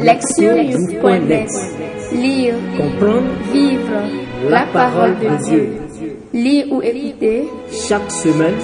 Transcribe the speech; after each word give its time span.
Lectionnews.net 0.00 1.48
Lire, 2.12 2.54
Comprendre. 2.76 3.22
Vivre. 3.52 4.50
La 4.50 4.66
parole 4.72 5.14
de 5.18 5.44
Dieu. 5.44 5.68
Lire 6.32 6.66
ou 6.70 6.82
écouter. 6.82 7.48
Chaque 7.70 8.10
semaine. 8.10 8.54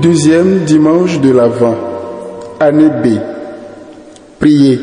Deuxième 0.00 0.60
dimanche 0.64 1.20
de 1.20 1.30
l'Avent, 1.30 1.76
année 2.60 2.88
B. 2.88 3.18
Priez. 4.38 4.80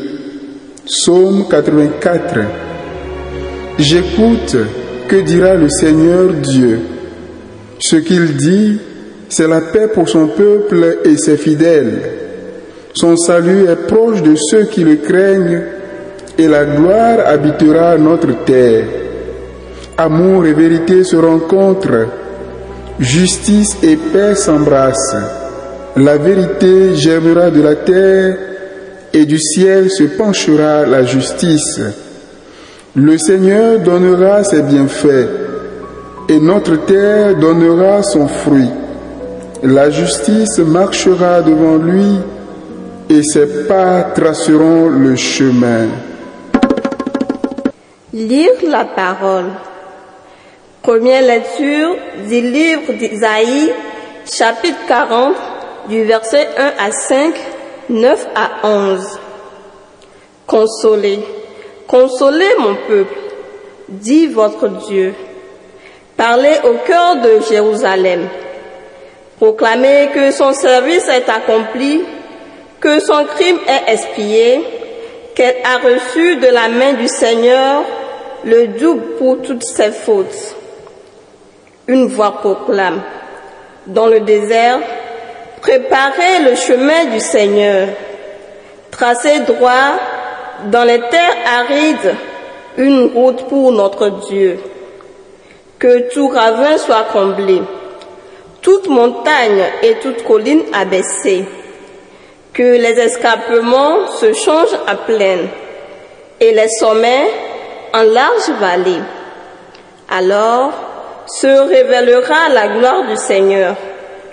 Psaume 0.84 1.46
84. 1.48 2.40
J'écoute, 3.78 4.56
que 5.08 5.16
dira 5.16 5.54
le 5.54 5.68
Seigneur 5.68 6.32
Dieu? 6.32 6.80
Ce 7.80 7.96
qu'il 7.96 8.36
dit, 8.36 8.78
c'est 9.34 9.48
la 9.48 9.60
paix 9.60 9.88
pour 9.92 10.08
son 10.08 10.28
peuple 10.28 10.98
et 11.04 11.16
ses 11.16 11.36
fidèles. 11.36 11.98
Son 12.94 13.16
salut 13.16 13.64
est 13.68 13.88
proche 13.88 14.22
de 14.22 14.36
ceux 14.36 14.66
qui 14.66 14.84
le 14.84 14.94
craignent 14.94 15.60
et 16.38 16.46
la 16.46 16.64
gloire 16.64 17.18
habitera 17.26 17.98
notre 17.98 18.44
terre. 18.44 18.84
Amour 19.98 20.46
et 20.46 20.52
vérité 20.52 21.02
se 21.02 21.16
rencontrent, 21.16 22.06
justice 23.00 23.76
et 23.82 23.96
paix 23.96 24.36
s'embrassent. 24.36 25.16
La 25.96 26.16
vérité 26.16 26.94
germera 26.94 27.50
de 27.50 27.60
la 27.60 27.74
terre 27.74 28.36
et 29.12 29.24
du 29.24 29.40
ciel 29.40 29.90
se 29.90 30.04
penchera 30.04 30.86
la 30.86 31.02
justice. 31.02 31.80
Le 32.94 33.18
Seigneur 33.18 33.80
donnera 33.80 34.44
ses 34.44 34.62
bienfaits 34.62 35.28
et 36.28 36.38
notre 36.38 36.86
terre 36.86 37.34
donnera 37.34 38.04
son 38.04 38.28
fruit. 38.28 38.70
La 39.66 39.88
justice 39.88 40.58
marchera 40.58 41.40
devant 41.40 41.76
lui 41.76 42.18
et 43.08 43.22
ses 43.22 43.66
pas 43.66 44.02
traceront 44.14 44.90
le 44.90 45.16
chemin. 45.16 45.88
Lire 48.12 48.50
la 48.68 48.84
parole. 48.84 49.46
Première 50.82 51.22
lecture 51.22 51.96
du 52.28 52.42
livre 52.42 52.92
d'Isaïe, 52.92 53.72
chapitre 54.30 54.80
40, 54.86 55.34
du 55.88 56.04
verset 56.04 56.46
1 56.58 56.86
à 56.86 56.92
5, 56.92 57.34
9 57.88 58.26
à 58.34 58.68
11. 58.68 59.18
Consolez, 60.46 61.20
consolez 61.86 62.54
mon 62.58 62.74
peuple, 62.86 63.16
dit 63.88 64.26
votre 64.26 64.68
Dieu. 64.86 65.14
Parlez 66.18 66.52
au 66.64 66.86
cœur 66.86 67.16
de 67.22 67.40
Jérusalem. 67.48 68.28
Proclamez 69.44 70.08
que 70.14 70.30
son 70.30 70.54
service 70.54 71.06
est 71.06 71.28
accompli, 71.28 72.02
que 72.80 72.98
son 72.98 73.26
crime 73.26 73.58
est 73.68 73.92
expié, 73.92 74.64
qu'elle 75.34 75.56
a 75.62 75.86
reçu 75.86 76.36
de 76.36 76.46
la 76.46 76.68
main 76.68 76.94
du 76.94 77.06
Seigneur 77.06 77.82
le 78.46 78.68
double 78.68 79.02
pour 79.18 79.42
toutes 79.42 79.62
ses 79.62 79.90
fautes. 79.90 80.56
Une 81.88 82.06
voix 82.06 82.38
proclame, 82.38 83.02
dans 83.86 84.06
le 84.06 84.20
désert, 84.20 84.78
préparez 85.60 86.38
le 86.48 86.54
chemin 86.54 87.04
du 87.12 87.20
Seigneur, 87.20 87.88
tracez 88.90 89.40
droit 89.40 89.98
dans 90.70 90.84
les 90.84 91.00
terres 91.00 91.36
arides 91.60 92.14
une 92.78 93.10
route 93.14 93.46
pour 93.48 93.72
notre 93.72 94.08
Dieu. 94.26 94.58
Que 95.78 96.10
tout 96.14 96.28
ravin 96.28 96.78
soit 96.78 97.08
comblé, 97.12 97.60
toute 98.64 98.88
montagne 98.88 99.62
et 99.82 99.96
toute 99.96 100.24
colline 100.24 100.62
abaissée, 100.72 101.44
que 102.54 102.62
les 102.62 102.98
escarpements 102.98 104.06
se 104.06 104.32
changent 104.32 104.80
à 104.86 104.94
plaine 104.94 105.48
et 106.40 106.52
les 106.52 106.68
sommets 106.68 107.30
en 107.92 108.02
large 108.02 108.50
vallée. 108.58 109.02
Alors 110.08 110.72
se 111.26 111.46
révélera 111.46 112.48
la 112.52 112.68
gloire 112.68 113.06
du 113.06 113.16
Seigneur 113.16 113.76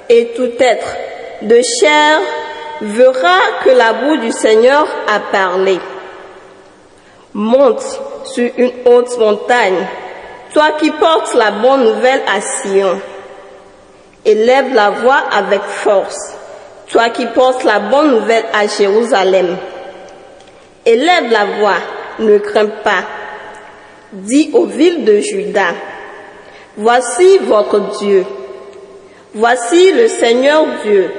et 0.07 0.28
tout 0.28 0.51
être 0.59 0.95
de 1.41 1.59
chair 1.79 2.19
verra 2.81 3.38
que 3.66 3.69
la 3.69 3.94
boue 3.94 4.17
du 4.17 4.31
Seigneur 4.31 4.88
a 5.07 5.19
parlé. 5.19 5.78
Monte 7.34 7.84
sur 8.23 8.50
une 8.57 8.72
haute 8.85 9.17
montagne, 9.17 9.88
toi 10.53 10.72
qui 10.79 10.89
portes 10.91 11.34
la 11.34 11.51
bonne 11.51 11.84
nouvelle 11.84 12.22
à 12.34 12.39
Sion. 12.39 13.00
Élève 14.23 14.73
la 14.73 14.91
voix 14.91 15.23
avec 15.31 15.61
force, 15.63 16.35
toi 16.91 17.09
qui 17.09 17.25
portes 17.27 17.63
la 17.63 17.79
bonne 17.79 18.11
nouvelle 18.11 18.45
à 18.53 18.67
Jérusalem. 18.67 19.57
Élève 20.85 21.31
la 21.31 21.45
voix, 21.59 21.77
ne 22.19 22.37
crains 22.37 22.67
pas. 22.67 23.03
Dis 24.13 24.51
aux 24.53 24.65
villes 24.65 25.05
de 25.05 25.19
Juda, 25.19 25.69
voici 26.77 27.39
votre 27.39 27.79
Dieu. 27.99 28.25
Voici 29.33 29.91
le 29.93 30.07
Seigneur 30.07 30.65
Dieu. 30.83 31.09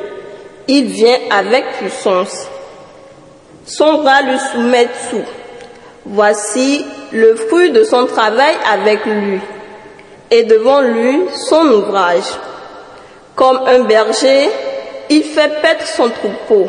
Il 0.68 0.84
vient 0.84 1.18
avec 1.30 1.78
puissance. 1.78 2.46
Son 3.64 4.02
bras 4.02 4.22
lui 4.22 4.38
soumet 4.38 4.88
tout. 5.10 5.24
Voici 6.04 6.84
le 7.12 7.34
fruit 7.34 7.70
de 7.70 7.82
son 7.82 8.06
travail 8.06 8.54
avec 8.72 9.04
lui, 9.06 9.41
et 10.30 10.44
devant 10.44 10.80
lui 10.80 11.22
son 11.48 11.66
ouvrage. 11.66 12.38
Comme 13.34 13.60
un 13.66 13.84
berger, 13.84 14.50
il 15.10 15.22
fait 15.22 15.60
paître 15.62 15.87
son 15.87 16.09
troupeau. 16.09 16.69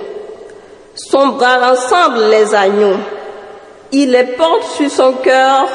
Son 0.95 1.29
bras 1.29 1.57
rassemble 1.57 2.29
les 2.29 2.53
agneaux. 2.55 2.97
Il 3.91 4.11
les 4.11 4.23
porte 4.23 4.63
sur 4.77 4.89
son 4.89 5.13
cœur. 5.13 5.67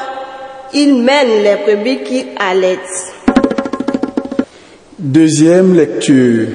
Il 0.73 0.95
mène 1.03 1.43
les 1.43 1.55
brebis 1.65 2.03
qu'il 2.03 2.27
allait. 2.39 2.79
Deuxième 4.97 5.75
lecture 5.75 6.47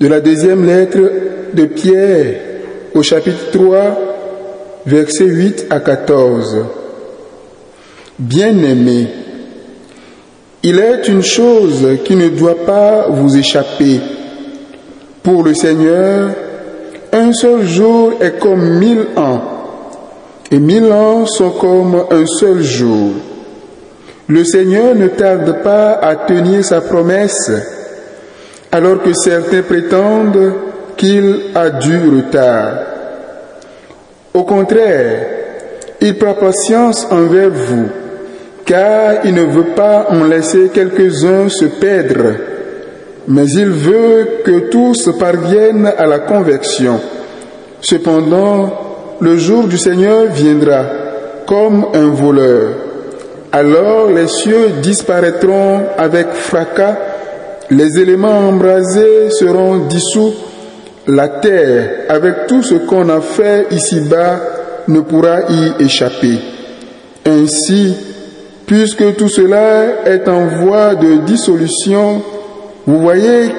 de 0.00 0.08
la 0.08 0.20
deuxième 0.20 0.66
lettre 0.66 0.98
de 1.52 1.64
Pierre 1.66 2.40
au 2.94 3.02
chapitre 3.02 3.50
3, 3.52 3.98
versets 4.86 5.24
8 5.24 5.66
à 5.70 5.80
14. 5.80 6.64
Bien-aimés, 8.18 9.08
il 10.62 10.78
est 10.78 11.08
une 11.08 11.22
chose 11.22 11.86
qui 12.04 12.14
ne 12.14 12.28
doit 12.28 12.64
pas 12.64 13.06
vous 13.08 13.36
échapper. 13.36 14.00
Pour 15.22 15.42
le 15.42 15.54
Seigneur, 15.54 16.30
un 17.12 17.32
seul 17.32 17.66
jour 17.66 18.14
est 18.20 18.38
comme 18.38 18.78
mille 18.78 19.06
ans, 19.16 19.40
et 20.50 20.58
mille 20.58 20.90
ans 20.92 21.26
sont 21.26 21.50
comme 21.50 22.04
un 22.10 22.26
seul 22.26 22.62
jour. 22.62 23.10
Le 24.28 24.44
Seigneur 24.44 24.94
ne 24.94 25.08
tarde 25.08 25.62
pas 25.62 25.92
à 25.94 26.14
tenir 26.16 26.64
sa 26.64 26.80
promesse, 26.80 27.50
alors 28.70 29.02
que 29.02 29.12
certains 29.12 29.62
prétendent 29.62 30.54
qu'il 30.96 31.40
a 31.54 31.70
du 31.70 31.96
retard. 31.96 32.74
Au 34.32 34.44
contraire, 34.44 35.26
il 36.00 36.16
prend 36.16 36.34
patience 36.34 37.06
envers 37.10 37.50
vous, 37.50 37.88
car 38.64 39.24
il 39.24 39.34
ne 39.34 39.42
veut 39.42 39.74
pas 39.74 40.06
en 40.10 40.24
laisser 40.24 40.70
quelques-uns 40.72 41.48
se 41.48 41.66
perdre, 41.66 42.34
mais 43.28 43.46
il 43.46 43.70
veut 43.70 44.42
que 44.44 44.70
tous 44.70 45.10
parviennent 45.18 45.92
à 45.96 46.06
la 46.06 46.20
conversion. 46.20 47.00
Cependant, 47.80 49.16
le 49.20 49.36
jour 49.36 49.64
du 49.64 49.78
Seigneur 49.78 50.26
viendra 50.26 50.84
comme 51.46 51.86
un 51.94 52.08
voleur. 52.08 52.70
Alors 53.52 54.08
les 54.10 54.28
cieux 54.28 54.70
disparaîtront 54.82 55.82
avec 55.98 56.28
fracas, 56.32 56.96
les 57.70 57.98
éléments 57.98 58.48
embrasés 58.48 59.30
seront 59.30 59.86
dissous, 59.86 60.32
la 61.06 61.28
terre, 61.28 62.06
avec 62.08 62.46
tout 62.46 62.62
ce 62.62 62.74
qu'on 62.74 63.08
a 63.08 63.20
fait 63.20 63.66
ici-bas, 63.70 64.40
ne 64.88 65.00
pourra 65.00 65.40
y 65.48 65.84
échapper. 65.84 66.38
Ainsi, 67.26 67.96
puisque 68.72 69.16
tout 69.16 69.28
cela 69.28 70.06
est 70.06 70.26
en 70.28 70.46
voie 70.46 70.94
de 70.94 71.26
dissolution, 71.26 72.22
vous 72.86 73.00
voyez 73.00 73.50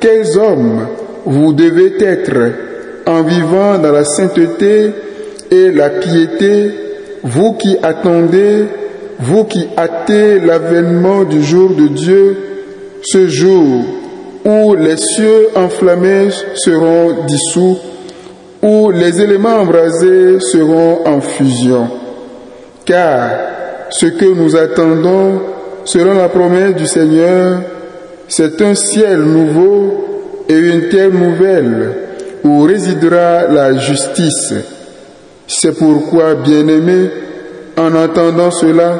quels 0.00 0.36
hommes 0.36 0.88
vous 1.24 1.52
devez 1.52 1.92
être 2.00 2.54
en 3.06 3.22
vivant 3.22 3.78
dans 3.78 3.92
la 3.92 4.04
sainteté 4.04 4.90
et 5.52 5.70
la 5.70 5.90
piété, 5.90 6.72
vous 7.22 7.52
qui 7.52 7.76
attendez, 7.84 8.64
vous 9.20 9.44
qui 9.44 9.68
hâtez 9.78 10.40
l'avènement 10.40 11.22
du 11.22 11.40
jour 11.40 11.70
de 11.70 11.86
Dieu, 11.86 12.36
ce 13.02 13.28
jour 13.28 13.84
où 14.44 14.74
les 14.74 14.96
cieux 14.96 15.50
enflammés 15.54 16.30
seront 16.56 17.14
dissous, 17.28 17.78
où 18.60 18.90
les 18.90 19.20
éléments 19.20 19.58
embrasés 19.60 20.40
seront 20.40 21.06
en 21.06 21.20
fusion. 21.20 21.88
Car 22.84 23.57
ce 23.90 24.06
que 24.06 24.34
nous 24.34 24.56
attendons, 24.56 25.40
selon 25.84 26.14
la 26.14 26.28
promesse 26.28 26.74
du 26.74 26.86
Seigneur, 26.86 27.60
c'est 28.28 28.60
un 28.60 28.74
ciel 28.74 29.20
nouveau 29.20 30.44
et 30.48 30.56
une 30.56 30.88
terre 30.88 31.10
nouvelle 31.10 31.92
où 32.44 32.62
résidera 32.62 33.46
la 33.48 33.76
justice. 33.78 34.54
C'est 35.46 35.78
pourquoi, 35.78 36.34
bien-aimés, 36.34 37.10
en 37.76 37.94
entendant 37.94 38.50
cela, 38.50 38.98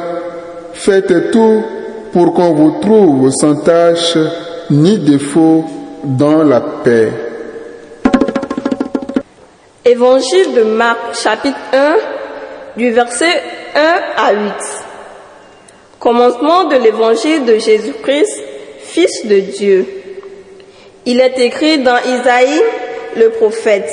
faites 0.73 1.31
tout 1.31 1.63
pour 2.11 2.33
qu'on 2.33 2.53
vous 2.53 2.79
trouve 2.81 3.29
sans 3.31 3.55
tâche 3.55 4.17
ni 4.71 4.97
défaut 4.97 5.65
dans 6.03 6.43
la 6.43 6.61
paix. 6.61 7.11
Évangile 9.85 10.53
de 10.55 10.63
Marc, 10.63 10.97
chapitre 11.13 11.57
1, 11.73 11.95
du 12.77 12.91
verset 12.91 13.58
1 13.75 14.23
à 14.23 14.33
8. 14.33 14.53
Commencement 15.99 16.65
de 16.65 16.75
l'évangile 16.77 17.45
de 17.45 17.57
Jésus-Christ, 17.57 18.43
Fils 18.79 19.25
de 19.25 19.39
Dieu. 19.39 19.87
Il 21.05 21.19
est 21.19 21.37
écrit 21.39 21.79
dans 21.79 21.97
Isaïe, 21.97 22.61
le 23.15 23.29
prophète. 23.31 23.91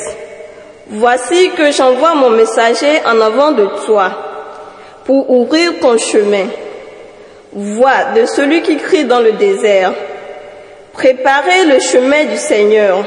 Voici 0.88 1.50
que 1.50 1.72
j'envoie 1.72 2.14
mon 2.14 2.30
messager 2.30 3.00
en 3.04 3.20
avant 3.20 3.52
de 3.52 3.66
toi 3.84 4.10
pour 5.04 5.30
ouvrir 5.30 5.80
ton 5.80 5.98
chemin. 5.98 6.46
Voix 7.52 8.12
de 8.14 8.26
celui 8.26 8.62
qui 8.62 8.76
crie 8.76 9.04
dans 9.04 9.20
le 9.20 9.32
désert. 9.32 9.92
Préparez 10.92 11.64
le 11.64 11.80
chemin 11.80 12.24
du 12.24 12.36
Seigneur. 12.36 13.04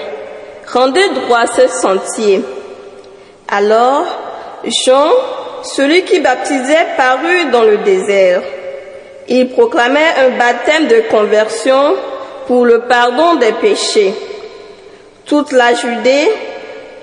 Rendez 0.72 1.08
droit 1.10 1.46
ce 1.48 1.68
sentier. 1.68 2.42
Alors, 3.48 4.06
Jean, 4.86 5.10
celui 5.64 6.04
qui 6.04 6.20
baptisait, 6.20 6.88
parut 6.98 7.46
dans 7.52 7.64
le 7.64 7.78
désert. 7.78 8.42
Il 9.28 9.50
proclamait 9.50 10.14
un 10.18 10.38
baptême 10.38 10.88
de 10.88 11.04
conversion 11.10 11.96
pour 12.48 12.66
le 12.66 12.82
pardon 12.82 13.36
des 13.36 13.52
péchés. 13.54 14.14
Toute 15.26 15.52
la 15.52 15.74
Judée, 15.74 16.28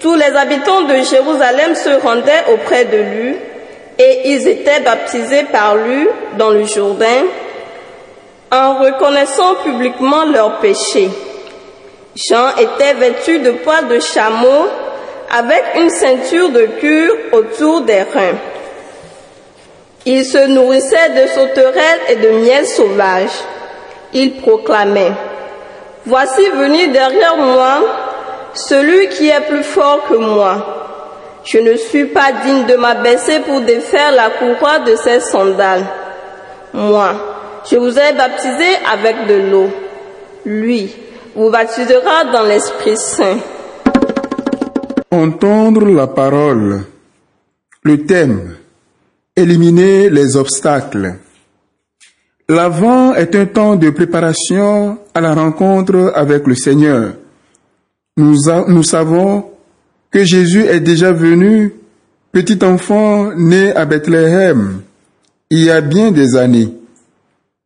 tous 0.00 0.14
les 0.14 0.34
habitants 0.36 0.82
de 0.82 0.96
Jérusalem 0.96 1.74
se 1.74 2.00
rendaient 2.00 2.44
auprès 2.52 2.84
de 2.84 2.96
lui 2.96 3.36
et 3.98 4.30
ils 4.30 4.48
étaient 4.48 4.80
baptisés 4.80 5.44
par 5.44 5.76
lui 5.76 6.08
dans 6.36 6.50
le 6.50 6.64
Jourdain 6.64 7.24
en 8.50 8.78
reconnaissant 8.78 9.54
publiquement 9.62 10.24
leurs 10.24 10.58
péchés. 10.58 11.10
Jean 12.16 12.56
était 12.56 12.94
vêtu 12.94 13.38
de 13.38 13.52
poils 13.52 13.88
de 13.88 14.00
chameau 14.00 14.66
avec 15.30 15.62
une 15.76 15.90
ceinture 15.90 16.50
de 16.50 16.66
cuir 16.78 17.10
autour 17.32 17.82
des 17.82 18.02
reins. 18.02 18.38
Il 20.04 20.24
se 20.24 20.46
nourrissait 20.46 21.10
de 21.10 21.26
sauterelles 21.26 22.00
et 22.08 22.16
de 22.16 22.28
miel 22.30 22.66
sauvage. 22.66 23.30
Il 24.12 24.40
proclamait, 24.40 25.12
Voici 26.06 26.48
venu 26.50 26.88
derrière 26.88 27.36
moi 27.36 27.82
celui 28.54 29.08
qui 29.08 29.28
est 29.28 29.40
plus 29.40 29.64
fort 29.64 30.04
que 30.08 30.14
moi. 30.14 30.76
Je 31.44 31.58
ne 31.58 31.76
suis 31.76 32.06
pas 32.06 32.32
digne 32.44 32.66
de 32.66 32.76
m'abaisser 32.76 33.40
pour 33.40 33.60
défaire 33.60 34.12
la 34.12 34.30
courroie 34.30 34.78
de 34.80 34.94
ses 34.96 35.20
sandales. 35.20 35.84
Moi, 36.72 37.12
je 37.68 37.76
vous 37.76 37.98
ai 37.98 38.12
baptisé 38.12 38.66
avec 38.92 39.26
de 39.26 39.34
l'eau. 39.34 39.70
Lui 40.44 40.94
vous 41.34 41.50
baptisera 41.50 42.24
dans 42.32 42.44
l'Esprit 42.44 42.96
Saint. 42.96 43.38
Entendre 45.10 45.86
la 45.86 46.08
parole. 46.08 46.82
Le 47.82 48.04
thème. 48.04 48.56
Éliminer 49.36 50.10
les 50.10 50.36
obstacles. 50.36 51.16
L'avant 52.48 53.14
est 53.14 53.34
un 53.34 53.46
temps 53.46 53.76
de 53.76 53.90
préparation 53.90 54.98
à 55.14 55.20
la 55.20 55.34
rencontre 55.34 56.12
avec 56.14 56.46
le 56.46 56.54
Seigneur. 56.54 57.14
Nous, 58.16 58.36
nous 58.68 58.82
savons 58.82 59.50
que 60.10 60.24
Jésus 60.24 60.64
est 60.64 60.80
déjà 60.80 61.12
venu, 61.12 61.74
petit 62.32 62.64
enfant 62.64 63.32
né 63.34 63.74
à 63.74 63.84
Bethléem, 63.84 64.80
il 65.50 65.64
y 65.64 65.70
a 65.70 65.80
bien 65.80 66.12
des 66.12 66.36
années. 66.36 66.72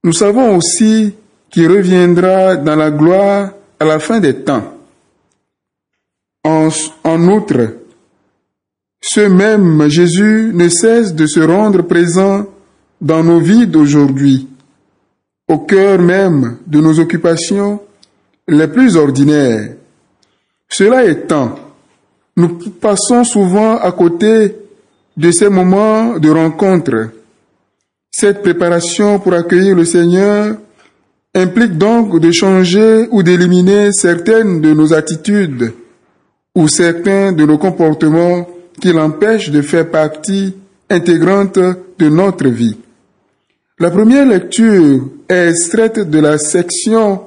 Nous 0.02 0.12
savons 0.12 0.56
aussi 0.56 1.14
qu'il 1.50 1.70
reviendra 1.70 2.56
dans 2.56 2.76
la 2.76 2.90
gloire 2.90 3.52
à 3.78 3.84
la 3.84 3.98
fin 3.98 4.18
des 4.18 4.34
temps. 4.34 4.79
En, 6.42 7.28
outre, 7.28 7.76
ce 9.02 9.20
même 9.20 9.88
Jésus 9.88 10.52
ne 10.54 10.70
cesse 10.70 11.14
de 11.14 11.26
se 11.26 11.40
rendre 11.40 11.82
présent 11.82 12.46
dans 12.98 13.22
nos 13.22 13.40
vies 13.40 13.66
d'aujourd'hui, 13.66 14.48
au 15.48 15.58
cœur 15.58 15.98
même 15.98 16.56
de 16.66 16.80
nos 16.80 16.98
occupations 16.98 17.80
les 18.48 18.68
plus 18.68 18.96
ordinaires. 18.96 19.74
Cela 20.66 21.04
étant, 21.04 21.58
nous 22.36 22.58
passons 22.80 23.24
souvent 23.24 23.76
à 23.76 23.92
côté 23.92 24.56
de 25.16 25.30
ces 25.32 25.50
moments 25.50 26.18
de 26.18 26.30
rencontre. 26.30 27.10
Cette 28.10 28.40
préparation 28.42 29.18
pour 29.18 29.34
accueillir 29.34 29.76
le 29.76 29.84
Seigneur 29.84 30.56
implique 31.34 31.76
donc 31.76 32.18
de 32.18 32.30
changer 32.32 33.08
ou 33.10 33.22
d'éliminer 33.22 33.92
certaines 33.92 34.62
de 34.62 34.72
nos 34.72 34.94
attitudes 34.94 35.74
ou 36.54 36.68
certains 36.68 37.32
de 37.32 37.44
nos 37.44 37.58
comportements 37.58 38.48
qui 38.80 38.92
l'empêchent 38.92 39.50
de 39.50 39.62
faire 39.62 39.90
partie 39.90 40.54
intégrante 40.88 41.58
de 41.58 42.08
notre 42.08 42.48
vie. 42.48 42.76
La 43.78 43.90
première 43.90 44.26
lecture 44.26 45.08
est 45.28 45.48
extraite 45.48 46.10
de 46.10 46.18
la 46.18 46.38
section 46.38 47.22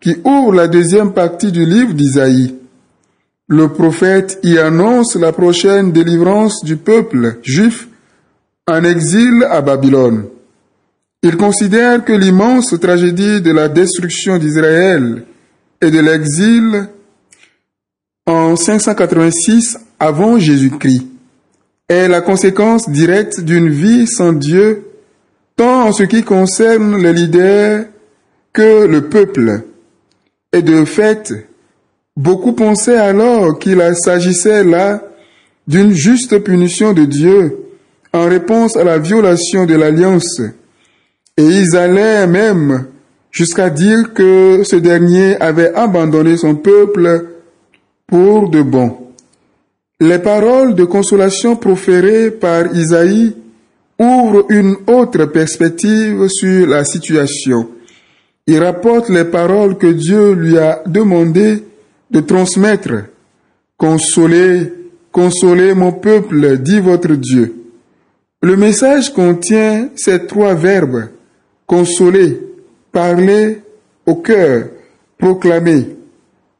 qui 0.00 0.16
ouvre 0.24 0.52
la 0.52 0.68
deuxième 0.68 1.12
partie 1.12 1.52
du 1.52 1.66
livre 1.66 1.92
d'Isaïe. 1.92 2.54
Le 3.48 3.68
prophète 3.68 4.38
y 4.42 4.58
annonce 4.58 5.16
la 5.16 5.32
prochaine 5.32 5.90
délivrance 5.92 6.62
du 6.64 6.76
peuple 6.76 7.38
juif 7.42 7.88
en 8.66 8.84
exil 8.84 9.44
à 9.50 9.60
Babylone. 9.60 10.26
Il 11.22 11.36
considère 11.36 12.04
que 12.04 12.12
l'immense 12.12 12.78
tragédie 12.80 13.40
de 13.40 13.50
la 13.50 13.68
destruction 13.68 14.38
d'Israël 14.38 15.24
et 15.80 15.90
de 15.90 15.98
l'exil 15.98 16.88
en 18.28 18.56
586 18.56 19.78
avant 19.98 20.38
Jésus-Christ 20.38 21.06
est 21.88 22.08
la 22.08 22.20
conséquence 22.20 22.90
directe 22.90 23.40
d'une 23.40 23.70
vie 23.70 24.06
sans 24.06 24.34
Dieu, 24.34 24.84
tant 25.56 25.86
en 25.86 25.92
ce 25.92 26.02
qui 26.02 26.22
concerne 26.22 27.02
les 27.02 27.14
leaders 27.14 27.86
que 28.52 28.86
le 28.86 29.08
peuple. 29.08 29.62
Et 30.52 30.60
de 30.60 30.84
fait, 30.84 31.48
beaucoup 32.18 32.52
pensaient 32.52 32.98
alors 32.98 33.58
qu'il 33.58 33.82
s'agissait 33.94 34.62
là 34.62 35.02
d'une 35.66 35.92
juste 35.92 36.38
punition 36.40 36.92
de 36.92 37.06
Dieu 37.06 37.56
en 38.12 38.26
réponse 38.26 38.76
à 38.76 38.84
la 38.84 38.98
violation 38.98 39.64
de 39.64 39.74
l'alliance 39.74 40.40
et 41.38 41.44
ils 41.44 41.76
allaient 41.76 42.26
même 42.26 42.88
jusqu'à 43.30 43.70
dire 43.70 44.12
que 44.12 44.64
ce 44.64 44.76
dernier 44.76 45.40
avait 45.40 45.74
abandonné 45.74 46.36
son 46.36 46.56
peuple 46.56 47.37
pour 48.08 48.48
de 48.48 48.62
bon. 48.62 48.96
Les 50.00 50.18
paroles 50.18 50.74
de 50.74 50.84
consolation 50.84 51.54
proférées 51.54 52.32
par 52.32 52.74
Isaïe 52.74 53.36
ouvrent 53.98 54.46
une 54.48 54.76
autre 54.88 55.26
perspective 55.26 56.26
sur 56.28 56.66
la 56.66 56.84
situation. 56.84 57.68
Il 58.48 58.58
rapporte 58.58 59.10
les 59.10 59.26
paroles 59.26 59.78
que 59.78 59.92
Dieu 59.92 60.32
lui 60.32 60.58
a 60.58 60.82
demandé 60.86 61.62
de 62.10 62.20
transmettre. 62.20 63.04
Consolez, 63.76 64.72
consolez 65.12 65.74
mon 65.74 65.92
peuple, 65.92 66.58
dit 66.58 66.80
votre 66.80 67.14
Dieu. 67.14 67.54
Le 68.42 68.56
message 68.56 69.12
contient 69.12 69.90
ces 69.94 70.26
trois 70.26 70.54
verbes 70.54 71.08
consoler, 71.68 72.40
parler 72.90 73.60
au 74.06 74.16
cœur, 74.16 74.70
proclamer. 75.18 75.96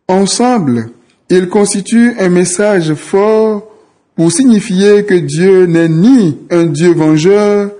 Ensemble, 0.07 0.90
ils 1.30 1.49
constituent 1.49 2.14
un 2.18 2.28
message 2.28 2.94
fort 2.94 3.68
pour 4.16 4.32
signifier 4.32 5.04
que 5.04 5.14
Dieu 5.14 5.66
n'est 5.66 5.88
ni 5.88 6.38
un 6.50 6.66
Dieu 6.66 6.92
vengeur, 6.92 7.70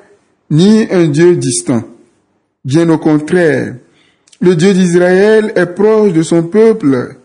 ni 0.50 0.87
un 0.90 1.07
Dieu 1.07 1.37
distant. 1.37 1.83
Bien 2.64 2.88
au 2.90 2.99
contraire, 2.99 3.75
le 4.40 4.55
Dieu 4.55 4.73
d'Israël 4.73 5.52
est 5.57 5.67
proche 5.67 6.12
de 6.12 6.23
son 6.23 6.45
peuple 6.45 7.17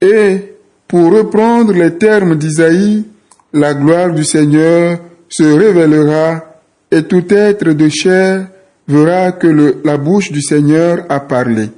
et, 0.00 0.52
pour 0.86 1.12
reprendre 1.12 1.72
les 1.72 1.96
termes 1.96 2.36
d'Isaïe, 2.36 3.04
la 3.52 3.72
gloire 3.72 4.12
du 4.12 4.24
Seigneur 4.24 4.98
se 5.28 5.44
révélera 5.44 6.60
et 6.90 7.04
tout 7.04 7.24
être 7.32 7.72
de 7.72 7.88
chair 7.88 8.48
verra 8.86 9.32
que 9.32 9.78
la 9.84 9.96
bouche 9.96 10.30
du 10.30 10.42
Seigneur 10.42 11.06
a 11.08 11.20
parlé. 11.20 11.70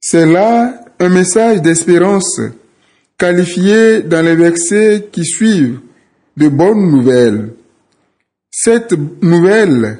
C'est 0.00 0.26
là 0.26 0.85
un 0.98 1.08
message 1.08 1.62
d'espérance 1.62 2.40
qualifié 3.18 4.02
dans 4.02 4.24
les 4.24 4.34
versets 4.34 5.08
qui 5.12 5.24
suivent 5.24 5.80
de 6.36 6.48
bonnes 6.48 6.90
nouvelles. 6.90 7.50
Cette 8.50 8.94
nouvelle 9.22 9.98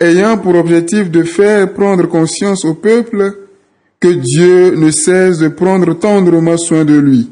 ayant 0.00 0.38
pour 0.38 0.54
objectif 0.54 1.10
de 1.10 1.22
faire 1.22 1.72
prendre 1.72 2.06
conscience 2.06 2.64
au 2.64 2.74
peuple 2.74 3.36
que 4.00 4.08
Dieu 4.08 4.76
ne 4.76 4.90
cesse 4.90 5.38
de 5.38 5.48
prendre 5.48 5.94
tendrement 5.94 6.56
soin 6.56 6.84
de 6.84 6.94
lui. 6.94 7.30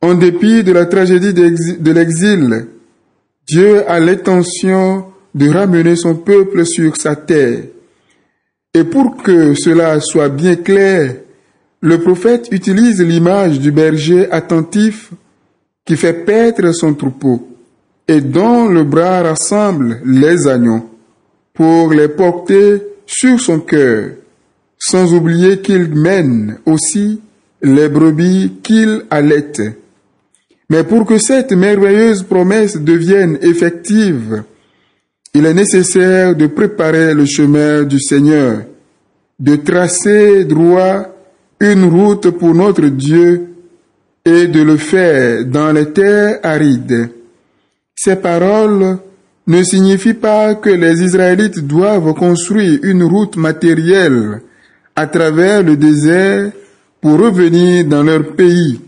En 0.00 0.14
dépit 0.14 0.62
de 0.62 0.72
la 0.72 0.86
tragédie 0.86 1.34
de 1.34 1.92
l'exil, 1.92 2.66
Dieu 3.46 3.88
a 3.88 3.98
l'intention 3.98 5.06
de 5.34 5.48
ramener 5.48 5.96
son 5.96 6.14
peuple 6.14 6.64
sur 6.64 6.96
sa 6.96 7.16
terre. 7.16 7.64
Et 8.72 8.84
pour 8.84 9.16
que 9.16 9.54
cela 9.54 10.00
soit 10.00 10.28
bien 10.28 10.54
clair, 10.54 11.16
le 11.82 11.98
prophète 11.98 12.48
utilise 12.50 13.00
l'image 13.00 13.58
du 13.58 13.72
berger 13.72 14.30
attentif 14.30 15.10
qui 15.84 15.96
fait 15.96 16.12
paître 16.12 16.72
son 16.72 16.94
troupeau 16.94 17.48
et 18.06 18.20
dont 18.20 18.66
le 18.66 18.84
bras 18.84 19.22
rassemble 19.22 20.00
les 20.04 20.46
agneaux 20.46 20.90
pour 21.54 21.92
les 21.92 22.08
porter 22.08 22.82
sur 23.06 23.40
son 23.40 23.60
cœur, 23.60 24.10
sans 24.78 25.14
oublier 25.14 25.60
qu'il 25.60 25.94
mène 25.94 26.58
aussi 26.66 27.20
les 27.62 27.88
brebis 27.88 28.52
qu'il 28.62 29.04
allaite. 29.10 29.62
Mais 30.68 30.84
pour 30.84 31.04
que 31.04 31.18
cette 31.18 31.52
merveilleuse 31.52 32.22
promesse 32.22 32.76
devienne 32.76 33.38
effective, 33.42 34.44
il 35.34 35.46
est 35.46 35.54
nécessaire 35.54 36.36
de 36.36 36.46
préparer 36.46 37.14
le 37.14 37.24
chemin 37.24 37.82
du 37.84 38.00
Seigneur, 38.00 38.62
de 39.38 39.56
tracer 39.56 40.44
droit 40.44 41.06
une 41.60 41.84
route 41.84 42.30
pour 42.30 42.54
notre 42.54 42.86
Dieu 42.86 43.48
et 44.24 44.46
de 44.48 44.62
le 44.62 44.76
faire 44.76 45.44
dans 45.44 45.72
les 45.72 45.92
terres 45.92 46.40
arides. 46.42 47.10
Ces 47.94 48.16
paroles 48.16 48.98
ne 49.46 49.62
signifient 49.62 50.14
pas 50.14 50.54
que 50.54 50.70
les 50.70 51.02
Israélites 51.02 51.66
doivent 51.66 52.14
construire 52.14 52.80
une 52.82 53.02
route 53.02 53.36
matérielle 53.36 54.40
à 54.96 55.06
travers 55.06 55.62
le 55.62 55.76
désert 55.76 56.50
pour 57.00 57.18
revenir 57.18 57.84
dans 57.84 58.02
leur 58.02 58.34
pays. 58.34 58.80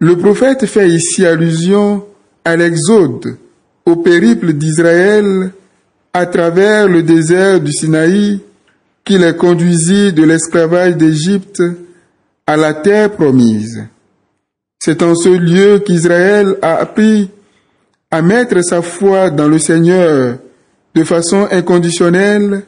Le 0.00 0.16
prophète 0.16 0.66
fait 0.66 0.88
ici 0.88 1.26
allusion 1.26 2.04
à 2.44 2.56
l'exode, 2.56 3.36
au 3.84 3.96
périple 3.96 4.52
d'Israël 4.52 5.50
à 6.12 6.26
travers 6.26 6.88
le 6.88 7.02
désert 7.02 7.60
du 7.60 7.72
Sinaï 7.72 8.40
qui 9.08 9.16
les 9.16 9.34
conduisit 9.34 10.12
de 10.12 10.22
l'esclavage 10.22 10.94
d'Égypte 10.94 11.62
à 12.46 12.58
la 12.58 12.74
terre 12.74 13.10
promise. 13.10 13.86
C'est 14.78 15.02
en 15.02 15.14
ce 15.14 15.30
lieu 15.30 15.78
qu'Israël 15.78 16.56
a 16.60 16.76
appris 16.76 17.30
à 18.10 18.20
mettre 18.20 18.62
sa 18.62 18.82
foi 18.82 19.30
dans 19.30 19.48
le 19.48 19.58
Seigneur 19.58 20.36
de 20.94 21.04
façon 21.04 21.48
inconditionnelle 21.50 22.64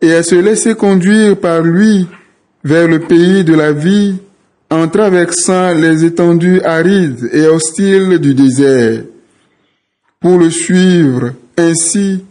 et 0.00 0.14
à 0.14 0.22
se 0.22 0.36
laisser 0.36 0.76
conduire 0.76 1.36
par 1.36 1.60
lui 1.62 2.06
vers 2.62 2.86
le 2.86 3.00
pays 3.00 3.42
de 3.42 3.54
la 3.56 3.72
vie 3.72 4.14
en 4.70 4.86
traversant 4.86 5.74
les 5.74 6.04
étendues 6.04 6.62
arides 6.62 7.28
et 7.32 7.48
hostiles 7.48 8.20
du 8.20 8.34
désert. 8.34 9.02
Pour 10.20 10.38
le 10.38 10.50
suivre 10.50 11.32
ainsi, 11.58 12.24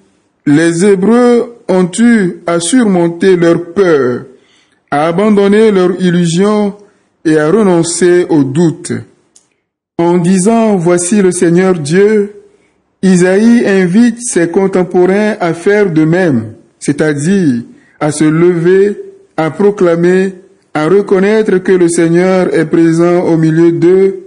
les 0.45 0.85
Hébreux 0.85 1.58
ont 1.69 1.89
eu 1.99 2.41
à 2.45 2.59
surmonter 2.59 3.35
leur 3.35 3.73
peur, 3.73 4.25
à 4.91 5.07
abandonner 5.07 5.71
leur 5.71 5.91
illusion 6.01 6.75
et 7.23 7.37
à 7.37 7.49
renoncer 7.49 8.25
au 8.29 8.43
doute. 8.43 8.91
En 9.97 10.17
disant 10.17 10.75
Voici 10.75 11.21
le 11.21 11.31
Seigneur 11.31 11.75
Dieu, 11.75 12.33
Isaïe 13.01 13.65
invite 13.65 14.17
ses 14.19 14.49
contemporains 14.49 15.35
à 15.39 15.53
faire 15.53 15.91
de 15.91 16.03
même, 16.03 16.53
c'est-à-dire 16.79 17.63
à 17.99 18.11
se 18.11 18.25
lever, 18.25 18.97
à 19.37 19.51
proclamer 19.51 20.33
à 20.73 20.87
reconnaître 20.87 21.57
que 21.57 21.71
le 21.71 21.89
Seigneur 21.89 22.53
est 22.53 22.65
présent 22.65 23.23
au 23.23 23.37
milieu 23.37 23.71
d'eux 23.71 24.19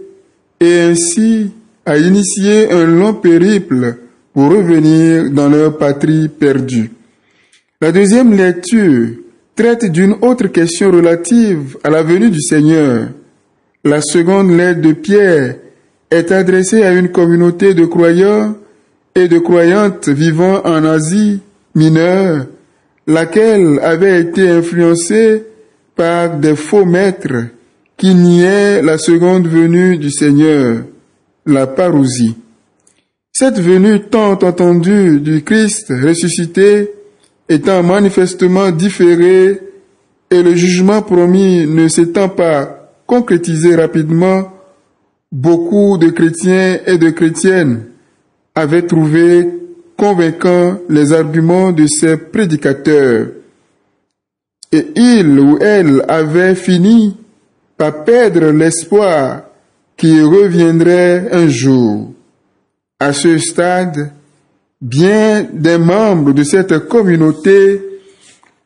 et 0.60 0.80
ainsi 0.80 1.50
à 1.86 1.96
initier 1.98 2.70
un 2.70 2.84
long 2.84 3.14
périple 3.14 3.96
pour 4.32 4.50
revenir 4.50 5.30
dans 5.30 5.48
leur 5.48 5.78
patrie 5.78 6.28
perdue. 6.28 6.90
La 7.82 7.90
deuxième 7.90 8.32
lecture 8.32 9.08
traite 9.56 9.90
d'une 9.90 10.14
autre 10.22 10.46
question 10.46 10.92
relative 10.92 11.78
à 11.82 11.90
la 11.90 12.04
venue 12.04 12.30
du 12.30 12.40
Seigneur. 12.40 13.08
La 13.82 14.00
seconde 14.00 14.56
lettre 14.56 14.82
de 14.82 14.92
Pierre 14.92 15.56
est 16.08 16.30
adressée 16.30 16.84
à 16.84 16.92
une 16.92 17.10
communauté 17.10 17.74
de 17.74 17.84
croyants 17.84 18.54
et 19.16 19.26
de 19.26 19.36
croyantes 19.40 20.08
vivant 20.08 20.62
en 20.64 20.84
Asie 20.84 21.40
mineure, 21.74 22.46
laquelle 23.08 23.80
avait 23.82 24.20
été 24.20 24.48
influencée 24.48 25.42
par 25.96 26.36
des 26.36 26.54
faux 26.54 26.84
maîtres 26.84 27.46
qui 27.96 28.14
niaient 28.14 28.80
la 28.80 28.96
seconde 28.96 29.48
venue 29.48 29.98
du 29.98 30.12
Seigneur, 30.12 30.84
la 31.46 31.66
parousie. 31.66 32.36
Cette 33.32 33.58
venue 33.58 34.02
tant 34.02 34.34
entendue 34.34 35.18
du 35.18 35.42
Christ 35.42 35.88
ressuscité 35.88 36.92
étant 37.52 37.82
manifestement 37.82 38.70
différée 38.70 39.60
et 40.30 40.42
le 40.42 40.54
jugement 40.54 41.02
promis 41.02 41.66
ne 41.66 41.88
s'étant 41.88 42.28
pas 42.28 42.90
concrétisé 43.06 43.76
rapidement, 43.76 44.52
beaucoup 45.30 45.98
de 45.98 46.08
chrétiens 46.10 46.78
et 46.86 46.98
de 46.98 47.10
chrétiennes 47.10 47.84
avaient 48.54 48.86
trouvé 48.86 49.48
convaincants 49.96 50.78
les 50.88 51.12
arguments 51.12 51.72
de 51.72 51.86
ces 51.86 52.16
prédicateurs 52.16 53.28
et 54.72 54.86
il 54.96 55.38
ou 55.38 55.58
elle 55.60 56.02
avait 56.08 56.54
fini 56.54 57.16
par 57.76 58.04
perdre 58.04 58.50
l'espoir 58.50 59.42
qu'il 59.96 60.24
reviendrait 60.24 61.28
un 61.32 61.48
jour. 61.48 62.12
À 62.98 63.12
ce 63.12 63.36
stade, 63.38 64.12
bien 64.82 65.46
des 65.52 65.78
membres 65.78 66.32
de 66.32 66.42
cette 66.42 66.88
communauté 66.88 67.80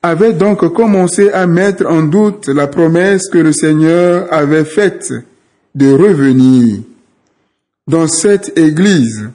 avaient 0.02 0.32
donc 0.32 0.73
commencé 0.73 1.30
à 1.30 1.46
mettre 1.46 1.87
en 1.87 2.02
doute 2.02 2.49
la 2.49 2.66
promesse 2.66 3.28
que 3.28 3.38
le 3.38 3.52
Seigneur 3.52 4.32
avait 4.32 4.64
faite 4.64 5.12
de 5.75 5.92
revenir. 5.92 6.78
Dans 7.87 8.08
cette 8.08 8.58
église, 8.58 9.28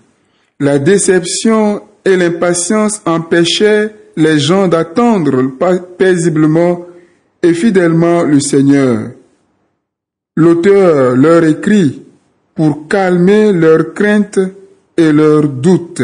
la 0.60 0.80
déception 0.80 1.84
et 2.04 2.18
l'impatience 2.18 3.02
empêchaient 3.06 3.94
les 4.18 4.40
gens 4.40 4.68
d'attendre 4.68 5.52
paisiblement 5.98 6.86
et 7.44 7.54
fidèlement 7.54 8.24
le 8.24 8.40
Seigneur. 8.40 9.12
L'auteur 10.36 11.16
leur 11.16 11.44
écrit 11.44 12.02
pour 12.56 12.88
calmer 12.88 13.54
leurs 13.54 13.94
craintes 13.94 14.40
et 14.98 15.12
leurs 15.12 15.48
doutes. 15.48 16.02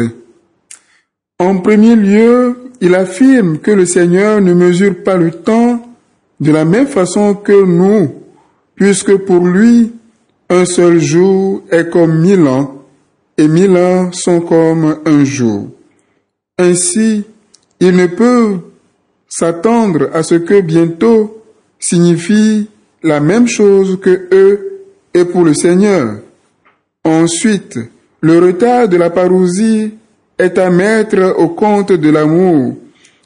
En 1.40 1.58
premier 1.58 1.94
lieu, 1.94 2.56
il 2.80 2.96
affirme 2.96 3.58
que 3.58 3.70
le 3.70 3.86
Seigneur 3.86 4.40
ne 4.40 4.54
mesure 4.54 5.04
pas 5.04 5.16
le 5.16 5.30
temps 5.30 5.88
de 6.40 6.50
la 6.50 6.64
même 6.64 6.88
façon 6.88 7.34
que 7.34 7.64
nous, 7.64 8.12
puisque 8.74 9.16
pour 9.18 9.46
lui, 9.46 9.92
un 10.50 10.64
seul 10.64 10.98
jour 10.98 11.62
est 11.70 11.90
comme 11.90 12.20
mille 12.20 12.46
ans, 12.48 12.82
et 13.36 13.46
mille 13.46 13.76
ans 13.76 14.10
sont 14.12 14.40
comme 14.40 14.98
un 15.04 15.24
jour. 15.24 15.68
Ainsi, 16.58 17.24
il 17.78 17.94
ne 17.94 18.06
peut 18.06 18.56
s'attendre 19.28 20.10
à 20.12 20.24
ce 20.24 20.34
que 20.34 20.60
bientôt 20.60 21.44
signifie 21.78 22.68
la 23.04 23.20
même 23.20 23.46
chose 23.46 23.98
que 24.00 24.28
eux 24.32 24.82
et 25.14 25.24
pour 25.24 25.44
le 25.44 25.54
Seigneur. 25.54 26.16
Ensuite, 27.04 27.78
le 28.20 28.40
retard 28.40 28.88
de 28.88 28.96
la 28.96 29.10
parousie 29.10 29.92
est 30.38 30.58
à 30.58 30.70
mettre 30.70 31.34
au 31.38 31.48
compte 31.48 31.92
de 31.92 32.10
l'amour 32.10 32.76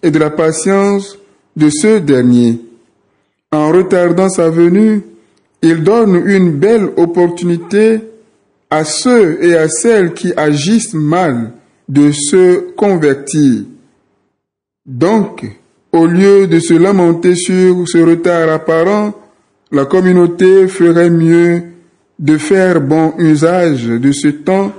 et 0.02 0.10
de 0.10 0.18
la 0.18 0.30
patience 0.30 1.18
de 1.56 1.68
ce 1.70 1.98
dernier. 1.98 2.60
En 3.52 3.70
retardant 3.70 4.28
sa 4.28 4.48
venue, 4.48 5.02
il 5.60 5.82
donne 5.82 6.22
une 6.26 6.52
belle 6.52 6.90
opportunité 6.96 8.00
à 8.70 8.84
ceux 8.84 9.44
et 9.44 9.56
à 9.56 9.68
celles 9.68 10.14
qui 10.14 10.32
agissent 10.36 10.94
mal 10.94 11.52
de 11.88 12.10
se 12.10 12.72
convertir. 12.74 13.64
Donc, 14.86 15.44
au 15.92 16.06
lieu 16.06 16.46
de 16.46 16.58
se 16.58 16.74
lamenter 16.74 17.36
sur 17.36 17.86
ce 17.86 17.98
retard 17.98 18.48
apparent, 18.48 19.12
la 19.70 19.84
communauté 19.84 20.66
ferait 20.68 21.10
mieux 21.10 21.62
de 22.18 22.38
faire 22.38 22.80
bon 22.80 23.14
usage 23.18 23.86
de 23.86 24.12
ce 24.12 24.28
temps 24.28 24.72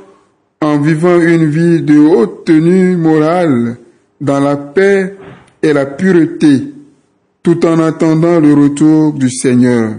en 0.63 0.79
vivant 0.79 1.20
une 1.20 1.46
vie 1.46 1.82
de 1.82 1.98
haute 1.98 2.46
tenue 2.46 2.96
morale 2.96 3.77
dans 4.22 4.39
la 4.39 4.55
paix 4.55 5.15
et 5.62 5.74
la 5.74 5.86
pureté, 5.86 6.74
tout 7.41 7.65
en 7.65 7.79
attendant 7.79 8.39
le 8.39 8.53
retour 8.53 9.13
du 9.13 9.29
Seigneur. 9.29 9.96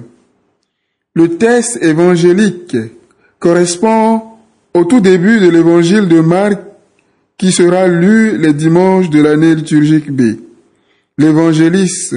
Le 1.14 1.36
texte 1.36 1.82
évangélique 1.82 2.76
correspond 3.38 4.22
au 4.72 4.84
tout 4.84 5.00
début 5.00 5.38
de 5.40 5.48
l'évangile 5.48 6.08
de 6.08 6.20
Marc 6.20 6.58
qui 7.36 7.52
sera 7.52 7.86
lu 7.86 8.38
les 8.38 8.54
dimanches 8.54 9.10
de 9.10 9.20
l'année 9.20 9.54
liturgique 9.54 10.10
B. 10.10 10.38
L'évangéliste 11.18 12.16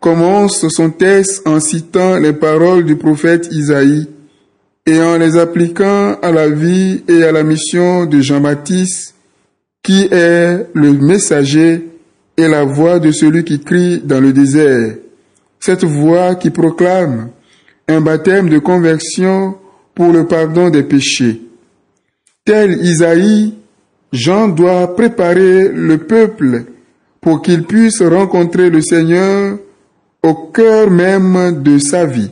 commence 0.00 0.66
son 0.68 0.90
texte 0.90 1.46
en 1.46 1.60
citant 1.60 2.18
les 2.18 2.32
paroles 2.32 2.84
du 2.84 2.96
prophète 2.96 3.48
Isaïe 3.50 4.08
et 4.88 5.02
en 5.02 5.18
les 5.18 5.36
appliquant 5.36 6.14
à 6.22 6.32
la 6.32 6.48
vie 6.48 7.02
et 7.08 7.22
à 7.22 7.30
la 7.30 7.42
mission 7.42 8.06
de 8.06 8.22
Jean-Baptiste, 8.22 9.14
qui 9.82 10.08
est 10.10 10.66
le 10.72 10.92
messager 10.94 11.90
et 12.38 12.48
la 12.48 12.64
voix 12.64 12.98
de 12.98 13.10
celui 13.10 13.44
qui 13.44 13.60
crie 13.60 14.00
dans 14.02 14.18
le 14.18 14.32
désert. 14.32 14.94
Cette 15.60 15.84
voix 15.84 16.36
qui 16.36 16.48
proclame 16.48 17.28
un 17.86 18.00
baptême 18.00 18.48
de 18.48 18.58
conversion 18.58 19.56
pour 19.94 20.10
le 20.10 20.26
pardon 20.26 20.70
des 20.70 20.84
péchés. 20.84 21.42
Tel 22.46 22.80
Isaïe, 22.82 23.56
Jean 24.10 24.48
doit 24.48 24.96
préparer 24.96 25.68
le 25.68 25.98
peuple 25.98 26.64
pour 27.20 27.42
qu'il 27.42 27.64
puisse 27.64 28.00
rencontrer 28.00 28.70
le 28.70 28.80
Seigneur 28.80 29.58
au 30.22 30.32
cœur 30.34 30.90
même 30.90 31.62
de 31.62 31.76
sa 31.76 32.06
vie. 32.06 32.30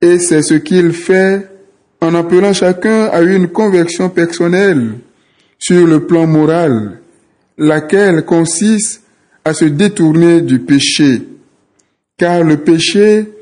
Et 0.00 0.20
c'est 0.20 0.42
ce 0.42 0.54
qu'il 0.54 0.92
fait 0.92 1.55
en 2.00 2.14
appelant 2.14 2.52
chacun 2.52 3.06
à 3.06 3.22
une 3.22 3.48
conversion 3.48 4.08
personnelle 4.08 4.98
sur 5.58 5.86
le 5.86 6.06
plan 6.06 6.26
moral, 6.26 7.00
laquelle 7.58 8.24
consiste 8.24 9.02
à 9.44 9.54
se 9.54 9.64
détourner 9.64 10.40
du 10.40 10.58
péché. 10.58 11.22
Car 12.18 12.42
le 12.44 12.58
péché 12.58 13.32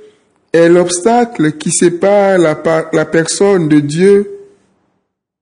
est 0.52 0.68
l'obstacle 0.68 1.52
qui 1.52 1.70
sépare 1.70 2.38
la, 2.38 3.04
personne 3.06 3.68
de 3.68 3.80
Dieu 3.80 4.30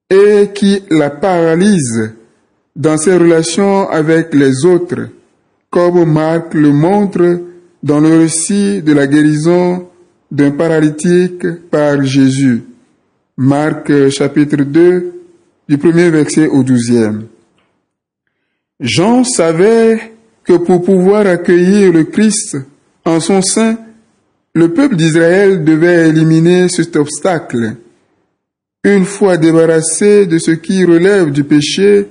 et 0.09 0.51
qui 0.55 0.83
la 0.91 1.11
paralyse 1.11 2.13
dans 2.75 2.97
ses 2.97 3.17
relations 3.17 3.89
avec 3.91 4.33
les 4.35 4.65
autres, 4.65 5.09
comme 5.71 6.11
Marc 6.11 6.55
le 6.55 6.73
montre 6.73 7.41
dans 7.83 8.01
le 8.01 8.19
récit 8.19 8.83
de 8.83 8.93
la 8.93 9.07
guérison 9.07 9.89
d'un 10.31 10.53
paralytique 10.53 11.47
par 11.71 12.03
Jésus. 12.03 12.63
Marc 13.45 14.09
chapitre 14.11 14.63
2, 14.63 15.15
du 15.69 15.77
premier 15.77 16.11
verset 16.11 16.47
au 16.47 16.63
douzième. 16.63 17.27
Jean 18.79 19.25
savait 19.25 20.13
que 20.45 20.53
pour 20.53 20.85
pouvoir 20.85 21.27
accueillir 21.27 21.93
le 21.93 22.05
Christ 22.05 22.57
en 23.05 23.19
son 23.19 23.43
sein, 23.43 23.79
le 24.55 24.73
peuple 24.73 24.95
d'Israël 24.95 25.65
devait 25.65 26.11
éliminer 26.11 26.69
cet 26.69 26.95
obstacle. 26.95 27.75
Une 28.85 29.05
fois 29.05 29.37
débarrassé 29.39 30.27
de 30.27 30.39
ce 30.39 30.53
qui 30.53 30.85
relève 30.85 31.33
du 31.33 31.43
péché, 31.43 32.07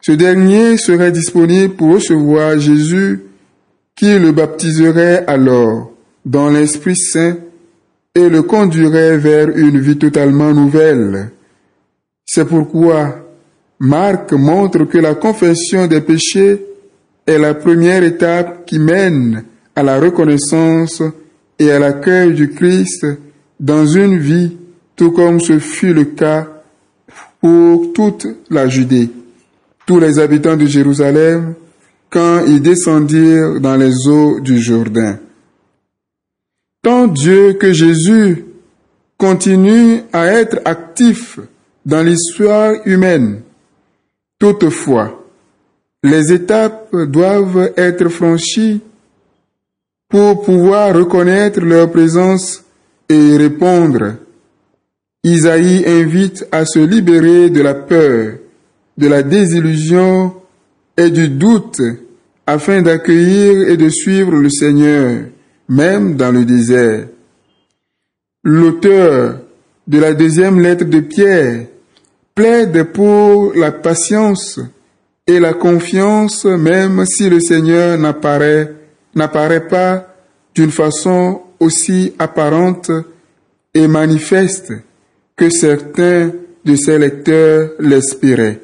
ce 0.00 0.12
dernier 0.12 0.76
serait 0.76 1.10
disponible 1.10 1.74
pour 1.74 1.94
recevoir 1.94 2.60
Jésus 2.60 3.22
qui 3.96 4.16
le 4.16 4.30
baptiserait 4.30 5.24
alors 5.26 5.90
dans 6.24 6.48
l'Esprit 6.48 6.94
Saint 6.94 7.38
et 8.14 8.28
le 8.28 8.42
conduirait 8.42 9.18
vers 9.18 9.56
une 9.56 9.78
vie 9.78 9.98
totalement 9.98 10.52
nouvelle. 10.52 11.30
C'est 12.26 12.44
pourquoi 12.44 13.16
Marc 13.78 14.32
montre 14.32 14.84
que 14.84 14.98
la 14.98 15.14
confession 15.14 15.86
des 15.86 16.00
péchés 16.00 16.60
est 17.26 17.38
la 17.38 17.54
première 17.54 18.02
étape 18.02 18.66
qui 18.66 18.78
mène 18.78 19.44
à 19.76 19.82
la 19.82 20.00
reconnaissance 20.00 21.02
et 21.58 21.70
à 21.70 21.78
l'accueil 21.78 22.34
du 22.34 22.50
Christ 22.50 23.06
dans 23.60 23.86
une 23.86 24.18
vie, 24.18 24.56
tout 24.96 25.12
comme 25.12 25.40
ce 25.40 25.58
fut 25.58 25.94
le 25.94 26.04
cas 26.04 26.48
pour 27.40 27.92
toute 27.92 28.26
la 28.50 28.68
Judée. 28.68 29.08
Tous 29.86 30.00
les 30.00 30.18
habitants 30.18 30.56
de 30.56 30.66
Jérusalem, 30.66 31.54
quand 32.10 32.42
ils 32.46 32.60
descendirent 32.60 33.60
dans 33.60 33.76
les 33.76 34.08
eaux 34.08 34.40
du 34.40 34.58
Jourdain. 34.58 35.18
Tant 36.82 37.08
Dieu 37.08 37.54
que 37.54 37.74
Jésus 37.74 38.46
continue 39.18 40.00
à 40.14 40.26
être 40.28 40.60
actif 40.64 41.38
dans 41.84 42.02
l'histoire 42.02 42.72
humaine. 42.86 43.42
Toutefois, 44.38 45.22
les 46.02 46.32
étapes 46.32 46.96
doivent 46.96 47.72
être 47.76 48.08
franchies 48.08 48.80
pour 50.08 50.42
pouvoir 50.42 50.96
reconnaître 50.96 51.60
leur 51.60 51.90
présence 51.90 52.64
et 53.10 53.36
répondre. 53.36 54.14
Isaïe 55.22 55.84
invite 55.86 56.46
à 56.50 56.64
se 56.64 56.78
libérer 56.78 57.50
de 57.50 57.60
la 57.60 57.74
peur, 57.74 58.38
de 58.96 59.06
la 59.06 59.22
désillusion 59.22 60.34
et 60.96 61.10
du 61.10 61.28
doute 61.28 61.82
afin 62.46 62.80
d'accueillir 62.80 63.68
et 63.68 63.76
de 63.76 63.90
suivre 63.90 64.34
le 64.34 64.48
Seigneur 64.48 65.24
même 65.70 66.16
dans 66.16 66.32
le 66.32 66.44
désert. 66.44 67.06
L'auteur 68.42 69.38
de 69.86 69.98
la 69.98 70.14
deuxième 70.14 70.60
lettre 70.60 70.84
de 70.84 71.00
Pierre 71.00 71.66
plaide 72.34 72.92
pour 72.92 73.54
la 73.54 73.70
patience 73.70 74.58
et 75.26 75.38
la 75.38 75.54
confiance 75.54 76.44
même 76.44 77.06
si 77.06 77.30
le 77.30 77.38
Seigneur 77.38 77.96
n'apparaît, 77.98 78.74
pas 79.68 80.06
d'une 80.54 80.72
façon 80.72 81.42
aussi 81.60 82.14
apparente 82.18 82.90
et 83.72 83.86
manifeste 83.86 84.72
que 85.36 85.50
certains 85.50 86.32
de 86.64 86.74
ses 86.74 86.98
lecteurs 86.98 87.70
l'espéraient. 87.78 88.60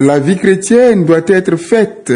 La 0.00 0.18
vie 0.18 0.36
chrétienne 0.36 1.04
doit 1.04 1.22
être 1.28 1.56
faite 1.56 2.12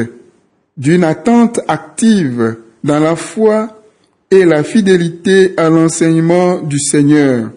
d'une 0.76 1.04
attente 1.04 1.60
active 1.68 2.56
dans 2.82 3.00
la 3.00 3.16
foi 3.16 3.82
et 4.30 4.44
la 4.44 4.62
fidélité 4.64 5.54
à 5.56 5.68
l'enseignement 5.68 6.60
du 6.60 6.78
Seigneur. 6.78 7.50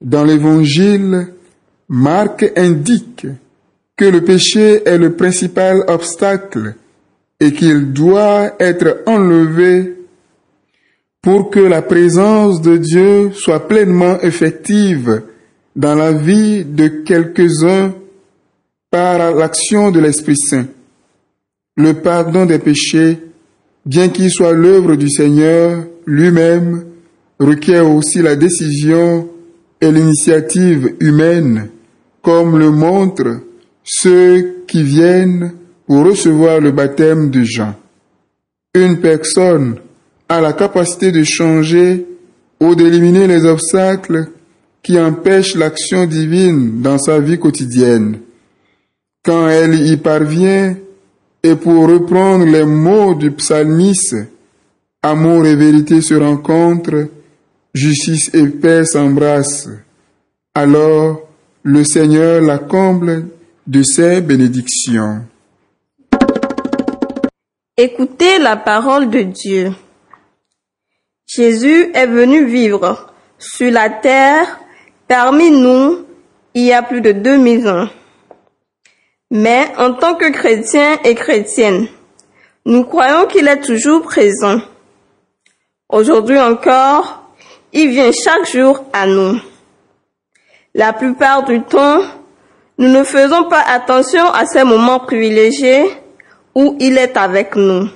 Dans 0.00 0.24
l'Évangile, 0.24 1.28
Marc 1.88 2.50
indique 2.56 3.26
que 3.96 4.04
le 4.04 4.22
péché 4.22 4.82
est 4.86 4.98
le 4.98 5.14
principal 5.14 5.84
obstacle 5.88 6.74
et 7.40 7.52
qu'il 7.52 7.92
doit 7.92 8.54
être 8.60 9.02
enlevé 9.06 9.96
pour 11.20 11.50
que 11.50 11.60
la 11.60 11.82
présence 11.82 12.62
de 12.62 12.76
Dieu 12.76 13.32
soit 13.32 13.68
pleinement 13.68 14.20
effective 14.20 15.22
dans 15.76 15.94
la 15.94 16.12
vie 16.12 16.64
de 16.64 16.88
quelques-uns 16.88 17.92
par 18.90 19.34
l'action 19.34 19.90
de 19.90 20.00
l'Esprit 20.00 20.36
Saint. 20.36 20.66
Le 21.76 21.94
pardon 21.94 22.44
des 22.44 22.58
péchés 22.58 23.18
bien 23.84 24.08
qu'il 24.08 24.30
soit 24.30 24.52
l'œuvre 24.52 24.96
du 24.96 25.10
Seigneur 25.10 25.84
lui-même, 26.06 26.84
requiert 27.38 27.88
aussi 27.90 28.22
la 28.22 28.36
décision 28.36 29.28
et 29.80 29.90
l'initiative 29.90 30.94
humaine, 31.00 31.68
comme 32.22 32.58
le 32.58 32.70
montrent 32.70 33.40
ceux 33.82 34.62
qui 34.66 34.82
viennent 34.82 35.52
pour 35.86 36.04
recevoir 36.04 36.60
le 36.60 36.70
baptême 36.70 37.30
de 37.30 37.42
Jean. 37.42 37.74
Une 38.74 39.00
personne 39.00 39.76
a 40.28 40.40
la 40.40 40.52
capacité 40.52 41.12
de 41.12 41.24
changer 41.24 42.06
ou 42.60 42.74
d'éliminer 42.74 43.26
les 43.26 43.44
obstacles 43.44 44.28
qui 44.82 44.98
empêchent 44.98 45.56
l'action 45.56 46.06
divine 46.06 46.80
dans 46.80 46.98
sa 46.98 47.18
vie 47.18 47.38
quotidienne. 47.38 48.20
Quand 49.24 49.48
elle 49.48 49.74
y 49.86 49.96
parvient, 49.96 50.76
et 51.42 51.56
pour 51.56 51.88
reprendre 51.88 52.44
les 52.44 52.64
mots 52.64 53.14
du 53.14 53.32
psalmiste, 53.32 54.16
amour 55.02 55.44
et 55.46 55.56
vérité 55.56 56.00
se 56.00 56.14
rencontrent, 56.14 57.08
justice 57.74 58.30
et 58.34 58.46
paix 58.46 58.84
s'embrassent. 58.84 59.68
Alors 60.54 61.28
le 61.64 61.84
Seigneur 61.84 62.40
la 62.42 62.58
comble 62.58 63.28
de 63.66 63.82
ses 63.82 64.20
bénédictions. 64.20 65.24
Écoutez 67.76 68.38
la 68.38 68.56
parole 68.56 69.10
de 69.10 69.22
Dieu. 69.22 69.72
Jésus 71.26 71.90
est 71.94 72.06
venu 72.06 72.46
vivre 72.46 73.12
sur 73.38 73.70
la 73.70 73.88
terre 73.90 74.60
parmi 75.08 75.50
nous 75.50 76.04
il 76.54 76.64
y 76.64 76.72
a 76.72 76.82
plus 76.82 77.00
de 77.00 77.12
2000 77.12 77.68
ans. 77.68 77.88
Mais 79.34 79.72
en 79.78 79.94
tant 79.94 80.14
que 80.14 80.30
chrétiens 80.30 80.98
et 81.04 81.14
chrétiennes, 81.14 81.88
nous 82.66 82.84
croyons 82.84 83.24
qu'il 83.26 83.48
est 83.48 83.62
toujours 83.62 84.02
présent. 84.02 84.60
Aujourd'hui 85.88 86.38
encore, 86.38 87.30
il 87.72 87.88
vient 87.88 88.10
chaque 88.12 88.46
jour 88.46 88.84
à 88.92 89.06
nous. 89.06 89.40
La 90.74 90.92
plupart 90.92 91.44
du 91.44 91.62
temps, 91.62 92.02
nous 92.76 92.88
ne 92.88 93.04
faisons 93.04 93.44
pas 93.44 93.62
attention 93.66 94.26
à 94.26 94.44
ces 94.44 94.64
moments 94.64 95.00
privilégiés 95.00 95.86
où 96.54 96.76
il 96.78 96.98
est 96.98 97.16
avec 97.16 97.56
nous. 97.56 97.88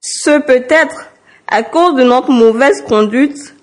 Ce 0.00 0.38
peut 0.38 0.66
être 0.68 1.08
à 1.48 1.64
cause 1.64 1.96
de 1.96 2.04
notre 2.04 2.30
mauvaise 2.30 2.80
conduite 2.82 3.56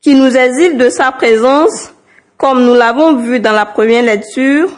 qui 0.00 0.14
nous 0.14 0.36
exile 0.36 0.78
de 0.78 0.90
sa 0.90 1.10
présence, 1.10 1.92
comme 2.36 2.64
nous 2.64 2.74
l'avons 2.74 3.16
vu 3.16 3.40
dans 3.40 3.50
la 3.50 3.66
première 3.66 4.04
lecture, 4.04 4.70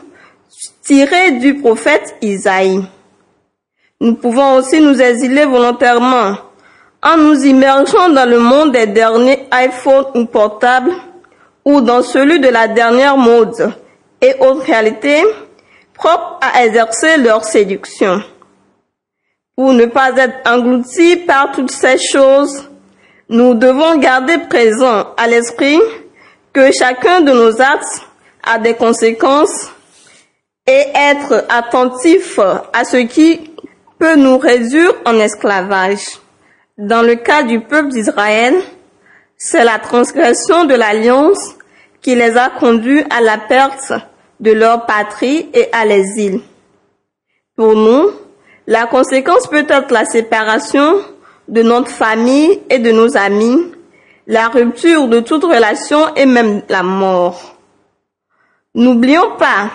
tiré 0.83 1.33
du 1.33 1.55
prophète 1.57 2.17
Isaïe. 2.21 2.85
Nous 4.01 4.15
pouvons 4.15 4.55
aussi 4.57 4.81
nous 4.81 5.01
exiler 5.01 5.45
volontairement 5.45 6.37
En 7.05 7.17
nous 7.17 7.45
immergeant 7.45 8.11
dans 8.11 8.29
le 8.29 8.39
monde 8.39 8.73
des 8.73 8.87
derniers 8.87 9.49
iPhones 9.53 10.07
ou 10.15 10.25
portables, 10.25 10.93
ou 11.65 11.81
dans 11.81 12.03
celui 12.03 12.39
de 12.39 12.49
la 12.49 12.69
dernière 12.69 13.17
mode 13.17 13.73
et 14.21 14.35
autres 14.39 14.67
réalités 14.67 15.23
propres 15.95 16.39
à 16.41 16.65
exercer 16.65 17.17
leur 17.17 17.45
séduction. 17.45 18.23
Pour 19.57 19.73
ne 19.73 19.87
pas 19.87 20.13
être 20.17 20.49
engloutis 20.49 21.17
par 21.17 21.51
toutes 21.51 21.73
ces 21.73 21.99
choses, 21.99 22.69
nous 23.29 23.55
devons 23.55 23.97
garder 23.99 24.39
présent 24.49 25.09
à 25.17 25.27
l'esprit 25.27 25.81
que 26.53 26.71
chacun 26.71 27.21
de 27.21 27.33
nos 27.33 27.61
actes 27.61 28.03
a 28.45 28.59
des 28.59 28.75
conséquences 28.75 29.72
et 30.67 30.85
être 30.95 31.45
attentif 31.49 32.39
à 32.73 32.85
ce 32.85 32.99
qui 32.99 33.51
peut 33.99 34.17
nous 34.17 34.39
réduire 34.39 34.93
en 35.05 35.19
esclavage. 35.19 36.21
Dans 36.79 37.03
le 37.03 37.17
cas 37.17 37.43
du 37.43 37.61
peuple 37.61 37.89
d'Israël, 37.89 38.55
c'est 39.37 39.65
la 39.65 39.79
transgression 39.79 40.65
de 40.65 40.75
l'alliance 40.75 41.57
qui 42.01 42.15
les 42.15 42.37
a 42.37 42.51
conduits 42.51 43.05
à 43.11 43.21
la 43.21 43.39
perte 43.39 43.93
de 44.41 44.53
leur 44.53 44.87
patrie 44.87 45.49
et 45.53 45.69
à 45.73 45.85
l'exil. 45.85 46.41
Pour 47.57 47.75
nous, 47.75 48.11
la 48.67 48.87
conséquence 48.87 49.47
peut 49.47 49.67
être 49.69 49.93
la 49.93 50.05
séparation 50.05 51.01
de 51.49 51.63
notre 51.63 51.91
famille 51.91 52.61
et 52.71 52.79
de 52.79 52.91
nos 52.91 53.17
amis, 53.17 53.73
la 54.27 54.49
rupture 54.49 55.09
de 55.09 55.21
toute 55.21 55.45
relation 55.45 56.15
et 56.15 56.27
même 56.27 56.63
la 56.69 56.83
mort. 56.83 57.57
N'oublions 58.75 59.37
pas 59.39 59.71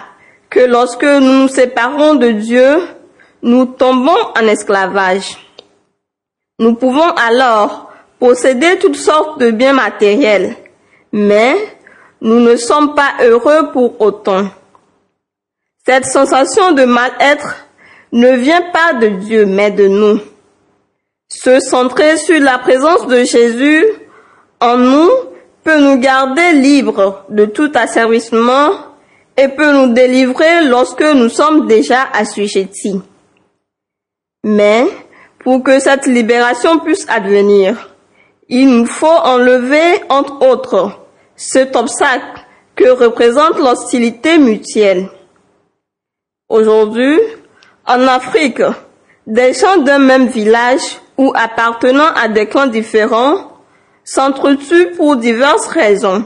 que 0.49 0.60
lorsque 0.60 1.03
nous 1.03 1.41
nous 1.41 1.47
séparons 1.47 2.15
de 2.15 2.31
Dieu, 2.31 2.79
nous 3.41 3.65
tombons 3.65 4.17
en 4.36 4.47
esclavage. 4.47 5.38
Nous 6.60 6.75
pouvons 6.75 7.10
alors 7.12 7.91
posséder 8.19 8.79
toutes 8.79 8.95
sortes 8.95 9.39
de 9.39 9.51
biens 9.51 9.73
matériels, 9.73 10.55
mais 11.12 11.55
nous 12.21 12.39
ne 12.39 12.55
sommes 12.55 12.95
pas 12.95 13.13
heureux 13.21 13.71
pour 13.71 14.01
autant. 14.01 14.47
Cette 15.86 16.05
sensation 16.05 16.71
de 16.71 16.83
mal-être 16.83 17.67
ne 18.12 18.31
vient 18.31 18.63
pas 18.73 18.93
de 18.93 19.07
Dieu, 19.07 19.45
mais 19.45 19.71
de 19.71 19.88
nous. 19.88 20.19
Se 21.29 21.60
centrer 21.60 22.17
sur 22.17 22.39
la 22.39 22.57
présence 22.57 23.05
de 23.07 23.23
Jésus 23.23 23.86
en 24.60 24.77
nous 24.77 25.10
peut 25.63 25.79
nous 25.79 25.99
garder 25.99 26.53
libres 26.53 27.25
de 27.29 27.45
tout 27.45 27.71
asservissement 27.75 28.87
et 29.38 29.47
peut 29.47 29.71
nous 29.71 29.93
délivrer 29.93 30.65
lorsque 30.65 31.04
nous 31.04 31.30
sommes 31.30 31.67
déjà 31.67 32.04
assujettis. 32.13 33.02
Mais 34.43 34.86
pour 35.39 35.63
que 35.63 35.80
cette 35.80 36.08
libération 36.08 36.80
puisse 36.80 37.08
advenir, 37.08 37.95
il 38.50 38.69
nous 38.69 38.86
faut 38.86 39.06
enlever, 39.06 40.02
entre 40.10 40.45
autres, 40.45 41.00
cet 41.36 41.76
obstacle 41.76 42.45
que 42.76 42.89
représente 42.89 43.60
l'hostilité 43.60 44.38
mutuelle. 44.38 45.10
Aujourd'hui, 46.50 47.19
en 47.86 48.08
Afrique, 48.08 48.62
des 49.26 49.54
gens 49.54 49.78
d'un 49.78 50.00
même 50.00 50.28
village 50.28 51.00
ou 51.17 51.34
appartenant 51.36 52.12
à 52.15 52.28
des 52.28 52.47
clans 52.47 52.67
différents 52.67 53.52
s'entretuent 54.04 54.95
pour 54.95 55.17
diverses 55.17 55.67
raisons. 55.67 56.26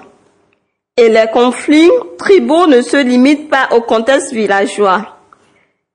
Et 1.01 1.09
les 1.09 1.25
conflits 1.33 1.89
tribaux 2.19 2.67
ne 2.67 2.83
se 2.83 2.97
limitent 2.97 3.49
pas 3.49 3.69
au 3.71 3.81
contexte 3.81 4.33
villageois. 4.33 5.17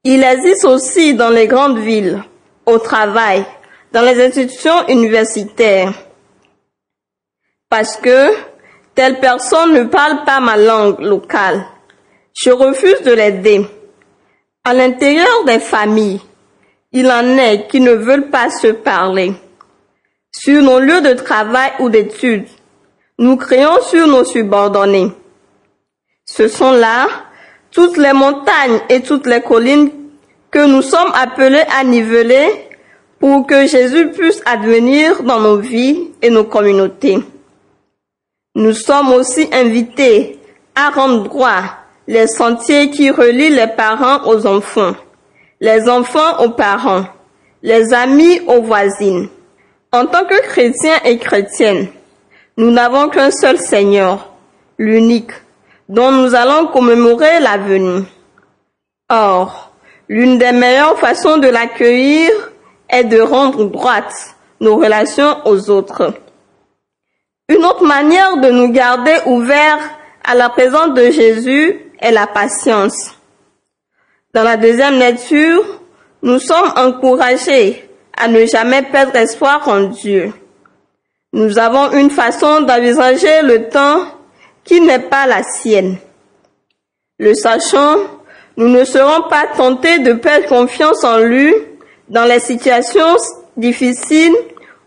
Il 0.02 0.20
existe 0.24 0.64
aussi 0.64 1.14
dans 1.14 1.30
les 1.30 1.46
grandes 1.46 1.78
villes, 1.78 2.24
au 2.66 2.80
travail, 2.80 3.44
dans 3.92 4.02
les 4.02 4.20
institutions 4.20 4.88
universitaires. 4.88 5.92
Parce 7.70 7.96
que 7.98 8.32
telle 8.96 9.20
personne 9.20 9.74
ne 9.74 9.84
parle 9.84 10.24
pas 10.24 10.40
ma 10.40 10.56
langue 10.56 10.98
locale. 10.98 11.64
Je 12.34 12.50
refuse 12.50 13.02
de 13.02 13.12
l'aider. 13.12 13.64
À 14.64 14.74
l'intérieur 14.74 15.44
des 15.44 15.60
familles, 15.60 16.20
il 16.90 17.08
en 17.12 17.38
est 17.38 17.68
qui 17.68 17.78
ne 17.78 17.92
veulent 17.92 18.30
pas 18.30 18.50
se 18.50 18.72
parler. 18.72 19.34
Sur 20.32 20.62
nos 20.62 20.80
lieux 20.80 21.00
de 21.00 21.12
travail 21.12 21.74
ou 21.78 21.90
d'études, 21.90 22.48
nous 23.18 23.36
créons 23.36 23.80
sur 23.82 24.06
nos 24.06 24.24
subordonnés. 24.24 25.10
Ce 26.26 26.48
sont 26.48 26.72
là 26.72 27.08
toutes 27.70 27.96
les 27.96 28.12
montagnes 28.12 28.80
et 28.88 29.00
toutes 29.00 29.26
les 29.26 29.40
collines 29.40 29.90
que 30.50 30.66
nous 30.66 30.82
sommes 30.82 31.12
appelés 31.14 31.64
à 31.78 31.84
niveler 31.84 32.48
pour 33.18 33.46
que 33.46 33.66
Jésus 33.66 34.10
puisse 34.10 34.42
advenir 34.44 35.22
dans 35.22 35.40
nos 35.40 35.56
vies 35.56 36.10
et 36.20 36.30
nos 36.30 36.44
communautés. 36.44 37.18
Nous 38.54 38.72
sommes 38.72 39.12
aussi 39.12 39.48
invités 39.52 40.38
à 40.74 40.90
rendre 40.90 41.24
droit 41.24 41.62
les 42.06 42.26
sentiers 42.26 42.90
qui 42.90 43.10
relient 43.10 43.50
les 43.50 43.66
parents 43.66 44.26
aux 44.26 44.46
enfants, 44.46 44.94
les 45.60 45.88
enfants 45.88 46.44
aux 46.44 46.50
parents, 46.50 47.04
les 47.62 47.92
amis 47.94 48.40
aux 48.46 48.62
voisines. 48.62 49.28
En 49.92 50.06
tant 50.06 50.24
que 50.24 50.40
chrétiens 50.42 50.98
et 51.04 51.18
chrétiennes, 51.18 51.88
nous 52.56 52.70
n'avons 52.70 53.08
qu'un 53.08 53.30
seul 53.30 53.58
Seigneur, 53.58 54.30
l'unique, 54.78 55.32
dont 55.88 56.10
nous 56.10 56.34
allons 56.34 56.68
commémorer 56.68 57.38
la 57.40 57.58
venue. 57.58 58.04
Or, 59.10 59.72
l'une 60.08 60.38
des 60.38 60.52
meilleures 60.52 60.98
façons 60.98 61.36
de 61.36 61.48
l'accueillir 61.48 62.30
est 62.88 63.04
de 63.04 63.20
rendre 63.20 63.64
droite 63.66 64.14
nos 64.60 64.76
relations 64.76 65.36
aux 65.44 65.70
autres. 65.70 66.14
Une 67.48 67.64
autre 67.64 67.84
manière 67.84 68.38
de 68.38 68.50
nous 68.50 68.68
garder 68.70 69.14
ouverts 69.26 69.90
à 70.24 70.34
la 70.34 70.48
présence 70.48 70.94
de 70.94 71.10
Jésus 71.10 71.78
est 72.00 72.10
la 72.10 72.26
patience. 72.26 73.12
Dans 74.34 74.42
la 74.42 74.56
deuxième 74.56 74.98
lecture, 74.98 75.62
nous 76.22 76.38
sommes 76.38 76.72
encouragés 76.76 77.88
à 78.16 78.28
ne 78.28 78.46
jamais 78.46 78.82
perdre 78.82 79.16
espoir 79.16 79.68
en 79.68 79.82
Dieu. 79.82 80.32
Nous 81.36 81.58
avons 81.58 81.92
une 81.92 82.08
façon 82.08 82.62
d'envisager 82.62 83.42
le 83.42 83.68
temps 83.68 84.06
qui 84.64 84.80
n'est 84.80 85.10
pas 85.10 85.26
la 85.26 85.42
sienne. 85.42 85.98
Le 87.18 87.34
sachant, 87.34 87.96
nous 88.56 88.70
ne 88.70 88.86
serons 88.86 89.28
pas 89.28 89.44
tentés 89.54 89.98
de 89.98 90.14
perdre 90.14 90.46
confiance 90.46 91.04
en 91.04 91.18
lui 91.18 91.52
dans 92.08 92.24
les 92.24 92.38
situations 92.40 93.16
difficiles 93.54 94.34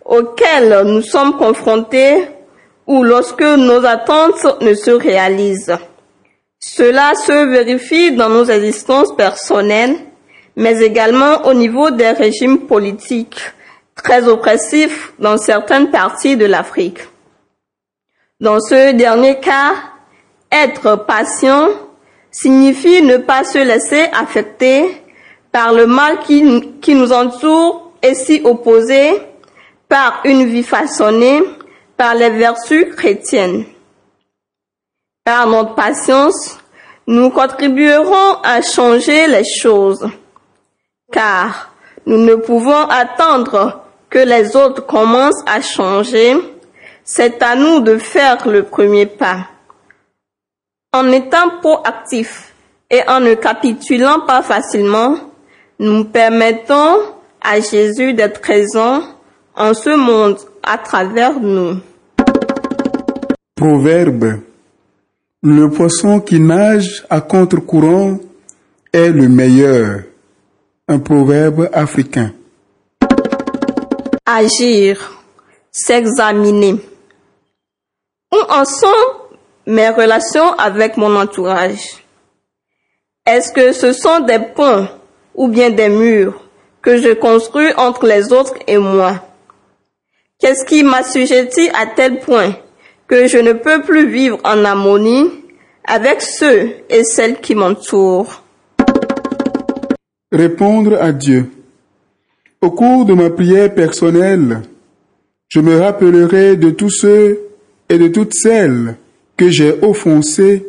auxquelles 0.03 0.87
nous 0.87 1.03
sommes 1.03 1.37
confrontés 1.37 2.17
ou 2.87 3.03
lorsque 3.03 3.43
nos 3.43 3.85
attentes 3.85 4.47
ne 4.61 4.73
se 4.73 4.89
réalisent. 4.89 5.77
Cela 6.59 7.13
se 7.13 7.45
vérifie 7.45 8.13
dans 8.13 8.29
nos 8.29 8.45
existences 8.45 9.15
personnelles, 9.15 9.97
mais 10.55 10.79
également 10.81 11.45
au 11.45 11.53
niveau 11.53 11.91
des 11.91 12.09
régimes 12.09 12.61
politiques 12.61 13.39
très 14.01 14.27
oppressifs 14.27 15.13
dans 15.19 15.37
certaines 15.37 15.89
parties 15.91 16.37
de 16.37 16.45
l'Afrique. 16.45 16.99
Dans 18.39 18.59
ce 18.59 18.93
dernier 18.93 19.39
cas, 19.39 19.73
être 20.51 20.95
patient 21.05 21.69
signifie 22.31 23.01
ne 23.01 23.17
pas 23.17 23.43
se 23.43 23.57
laisser 23.57 24.07
affecter 24.13 25.03
par 25.51 25.73
le 25.73 25.87
mal 25.87 26.19
qui, 26.19 26.73
qui 26.79 26.95
nous 26.95 27.11
entoure 27.11 27.91
et 28.01 28.13
s'y 28.13 28.41
opposer 28.43 29.21
par 29.87 30.21
une 30.23 30.45
vie 30.45 30.63
façonnée 30.63 31.41
par 31.97 32.15
les 32.15 32.29
vertus 32.29 32.95
chrétiennes. 32.95 33.65
Par 35.25 35.47
notre 35.47 35.75
patience, 35.75 36.57
nous 37.07 37.29
contribuerons 37.29 38.37
à 38.43 38.61
changer 38.61 39.27
les 39.27 39.43
choses, 39.43 40.07
car 41.11 41.73
nous 42.05 42.17
ne 42.17 42.35
pouvons 42.35 42.87
attendre 42.87 43.81
que 44.09 44.19
les 44.19 44.55
autres 44.55 44.85
commencent 44.85 45.43
à 45.45 45.61
changer. 45.61 46.35
C'est 47.03 47.41
à 47.41 47.55
nous 47.55 47.81
de 47.81 47.97
faire 47.97 48.47
le 48.47 48.63
premier 48.63 49.05
pas. 49.05 49.47
En 50.93 51.07
étant 51.11 51.59
proactifs 51.61 52.53
et 52.89 53.01
en 53.07 53.19
ne 53.19 53.35
capitulant 53.35 54.21
pas 54.25 54.41
facilement, 54.41 55.15
nous 55.79 56.05
permettons 56.05 56.97
à 57.41 57.59
Jésus 57.59 58.13
d'être 58.13 58.41
présent 58.41 59.01
en 59.55 59.73
ce 59.73 59.95
monde 59.95 60.37
à 60.63 60.77
travers 60.77 61.39
nous. 61.39 61.77
Proverbe. 63.55 64.39
Le 65.41 65.69
poisson 65.69 66.19
qui 66.19 66.39
nage 66.39 67.05
à 67.09 67.21
contre-courant 67.21 68.17
est 68.91 69.09
le 69.09 69.29
meilleur. 69.29 70.01
Un 70.87 70.99
proverbe 70.99 71.69
africain. 71.71 72.33
Agir, 74.31 75.11
s'examiner. 75.71 76.75
Où 78.31 78.37
en 78.47 78.63
sont 78.63 78.87
mes 79.65 79.89
relations 79.89 80.53
avec 80.53 80.97
mon 80.97 81.15
entourage? 81.15 82.05
Est-ce 83.25 83.51
que 83.51 83.71
ce 83.71 83.91
sont 83.91 84.19
des 84.19 84.37
ponts 84.37 84.87
ou 85.33 85.47
bien 85.47 85.71
des 85.71 85.89
murs 85.89 86.39
que 86.83 87.01
je 87.01 87.13
construis 87.13 87.73
entre 87.75 88.05
les 88.05 88.31
autres 88.31 88.53
et 88.67 88.77
moi? 88.77 89.15
Qu'est-ce 90.37 90.63
qui 90.63 90.83
m'assujettit 90.83 91.69
à 91.69 91.87
tel 91.87 92.19
point 92.19 92.55
que 93.07 93.25
je 93.25 93.39
ne 93.39 93.53
peux 93.53 93.81
plus 93.81 94.11
vivre 94.11 94.37
en 94.43 94.63
harmonie 94.63 95.43
avec 95.83 96.21
ceux 96.21 96.75
et 96.87 97.03
celles 97.03 97.41
qui 97.41 97.55
m'entourent? 97.55 98.43
Répondre 100.31 101.01
à 101.01 101.13
Dieu. 101.13 101.49
Au 102.61 102.71
cours 102.71 103.05
de 103.05 103.13
ma 103.13 103.29
prière 103.29 103.73
personnelle, 103.73 104.63
je 105.47 105.61
me 105.61 105.79
rappellerai 105.79 106.57
de 106.57 106.71
tous 106.71 106.89
ceux 106.89 107.39
et 107.87 107.97
de 107.97 108.09
toutes 108.09 108.33
celles 108.33 108.97
que 109.37 109.49
j'ai 109.49 109.81
offensés 109.81 110.67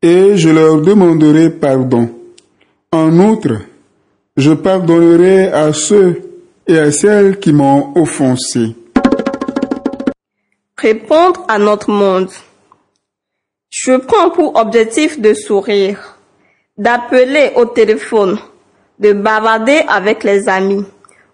et 0.00 0.36
je 0.36 0.48
leur 0.48 0.80
demanderai 0.80 1.50
pardon. 1.50 2.08
En 2.92 3.18
outre, 3.18 3.62
je 4.36 4.52
pardonnerai 4.52 5.48
à 5.48 5.72
ceux 5.72 6.22
et 6.68 6.78
à 6.78 6.92
celles 6.92 7.40
qui 7.40 7.52
m'ont 7.52 7.92
offensé. 7.96 8.76
Répondre 10.78 11.44
à 11.48 11.58
notre 11.58 11.90
monde. 11.90 12.30
Je 13.70 13.96
prends 13.96 14.30
pour 14.30 14.54
objectif 14.54 15.20
de 15.20 15.34
sourire, 15.34 16.16
d'appeler 16.78 17.50
au 17.56 17.64
téléphone, 17.64 18.38
de 19.02 19.12
bavarder 19.12 19.82
avec 19.88 20.22
les 20.22 20.48
amis 20.48 20.84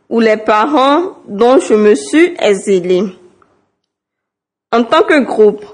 ou 0.09 0.21
les 0.21 0.39
parents 0.39 1.19
dont 1.29 1.59
je 1.61 1.75
me 1.75 1.95
suis 1.95 2.35
exilé. 2.41 3.03
En 4.73 4.85
tant 4.85 5.03
que 5.03 5.21
groupe, 5.21 5.65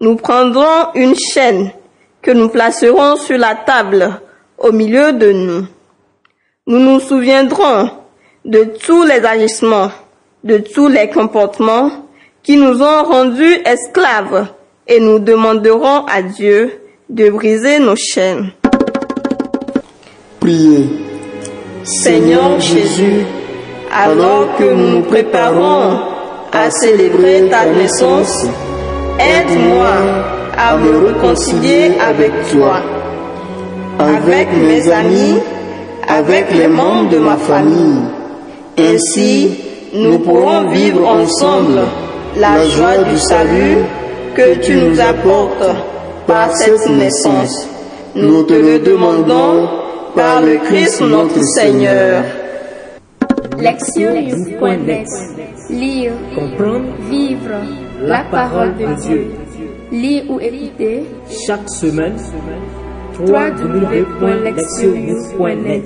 nous 0.00 0.16
prendrons 0.16 0.92
une 0.94 1.14
chaîne 1.14 1.70
que 2.22 2.30
nous 2.30 2.48
placerons 2.48 3.16
sur 3.16 3.36
la 3.36 3.54
table 3.54 4.20
au 4.56 4.72
milieu 4.72 5.12
de 5.12 5.32
nous. 5.32 5.66
Nous 6.66 6.78
nous 6.78 6.98
souviendrons 6.98 7.90
de 8.46 8.64
tous 8.64 9.02
les 9.04 9.22
agissements, 9.24 9.90
de 10.44 10.56
tous 10.58 10.88
les 10.88 11.10
comportements 11.10 11.90
qui 12.42 12.56
nous 12.56 12.82
ont 12.82 13.02
rendus 13.04 13.56
esclaves 13.66 14.46
et 14.86 14.98
nous 14.98 15.18
demanderons 15.18 16.06
à 16.06 16.22
Dieu 16.22 16.80
de 17.10 17.28
briser 17.28 17.80
nos 17.80 17.96
chaînes. 17.96 18.50
Priez. 20.40 21.13
Seigneur 21.84 22.58
Jésus, 22.60 23.26
alors 23.92 24.56
que 24.58 24.64
nous 24.64 24.88
nous 24.88 25.02
préparons 25.02 25.98
à 26.50 26.70
célébrer 26.70 27.46
ta 27.50 27.66
naissance, 27.66 28.46
aide-moi 29.18 29.90
à 30.56 30.78
me 30.78 31.08
réconcilier 31.08 31.92
avec 32.00 32.32
toi, 32.50 32.80
avec 33.98 34.48
mes 34.56 34.90
amis, 34.90 35.38
avec 36.08 36.54
les 36.54 36.68
membres 36.68 37.10
de 37.10 37.18
ma 37.18 37.36
famille. 37.36 38.00
Ainsi, 38.78 39.50
nous 39.92 40.20
pourrons 40.20 40.70
vivre 40.70 41.06
ensemble 41.06 41.80
la 42.38 42.66
joie 42.66 42.96
du 43.12 43.18
salut 43.18 43.84
que 44.34 44.54
tu 44.54 44.74
nous 44.76 44.98
apportes 44.98 45.76
par 46.26 46.50
cette 46.56 46.88
naissance. 46.88 47.68
Nous 48.14 48.44
te 48.44 48.54
le 48.54 48.78
demandons 48.78 49.83
par 50.14 50.42
le 50.42 50.58
Christ 50.58 51.00
notre 51.00 51.42
Seigneur. 51.42 52.22
Lectionnews.net 53.58 55.08
Lire, 55.70 56.12
Comprendre. 56.34 56.94
Vivre. 57.10 57.62
La 58.02 58.24
parole 58.30 58.76
de 58.76 58.84
Dieu. 59.00 59.30
Lire 59.90 60.24
ou 60.28 60.38
écouter. 60.40 61.04
Chaque 61.46 61.70
semaine. 61.70 62.18
Www.lectionnews.net 63.18 65.84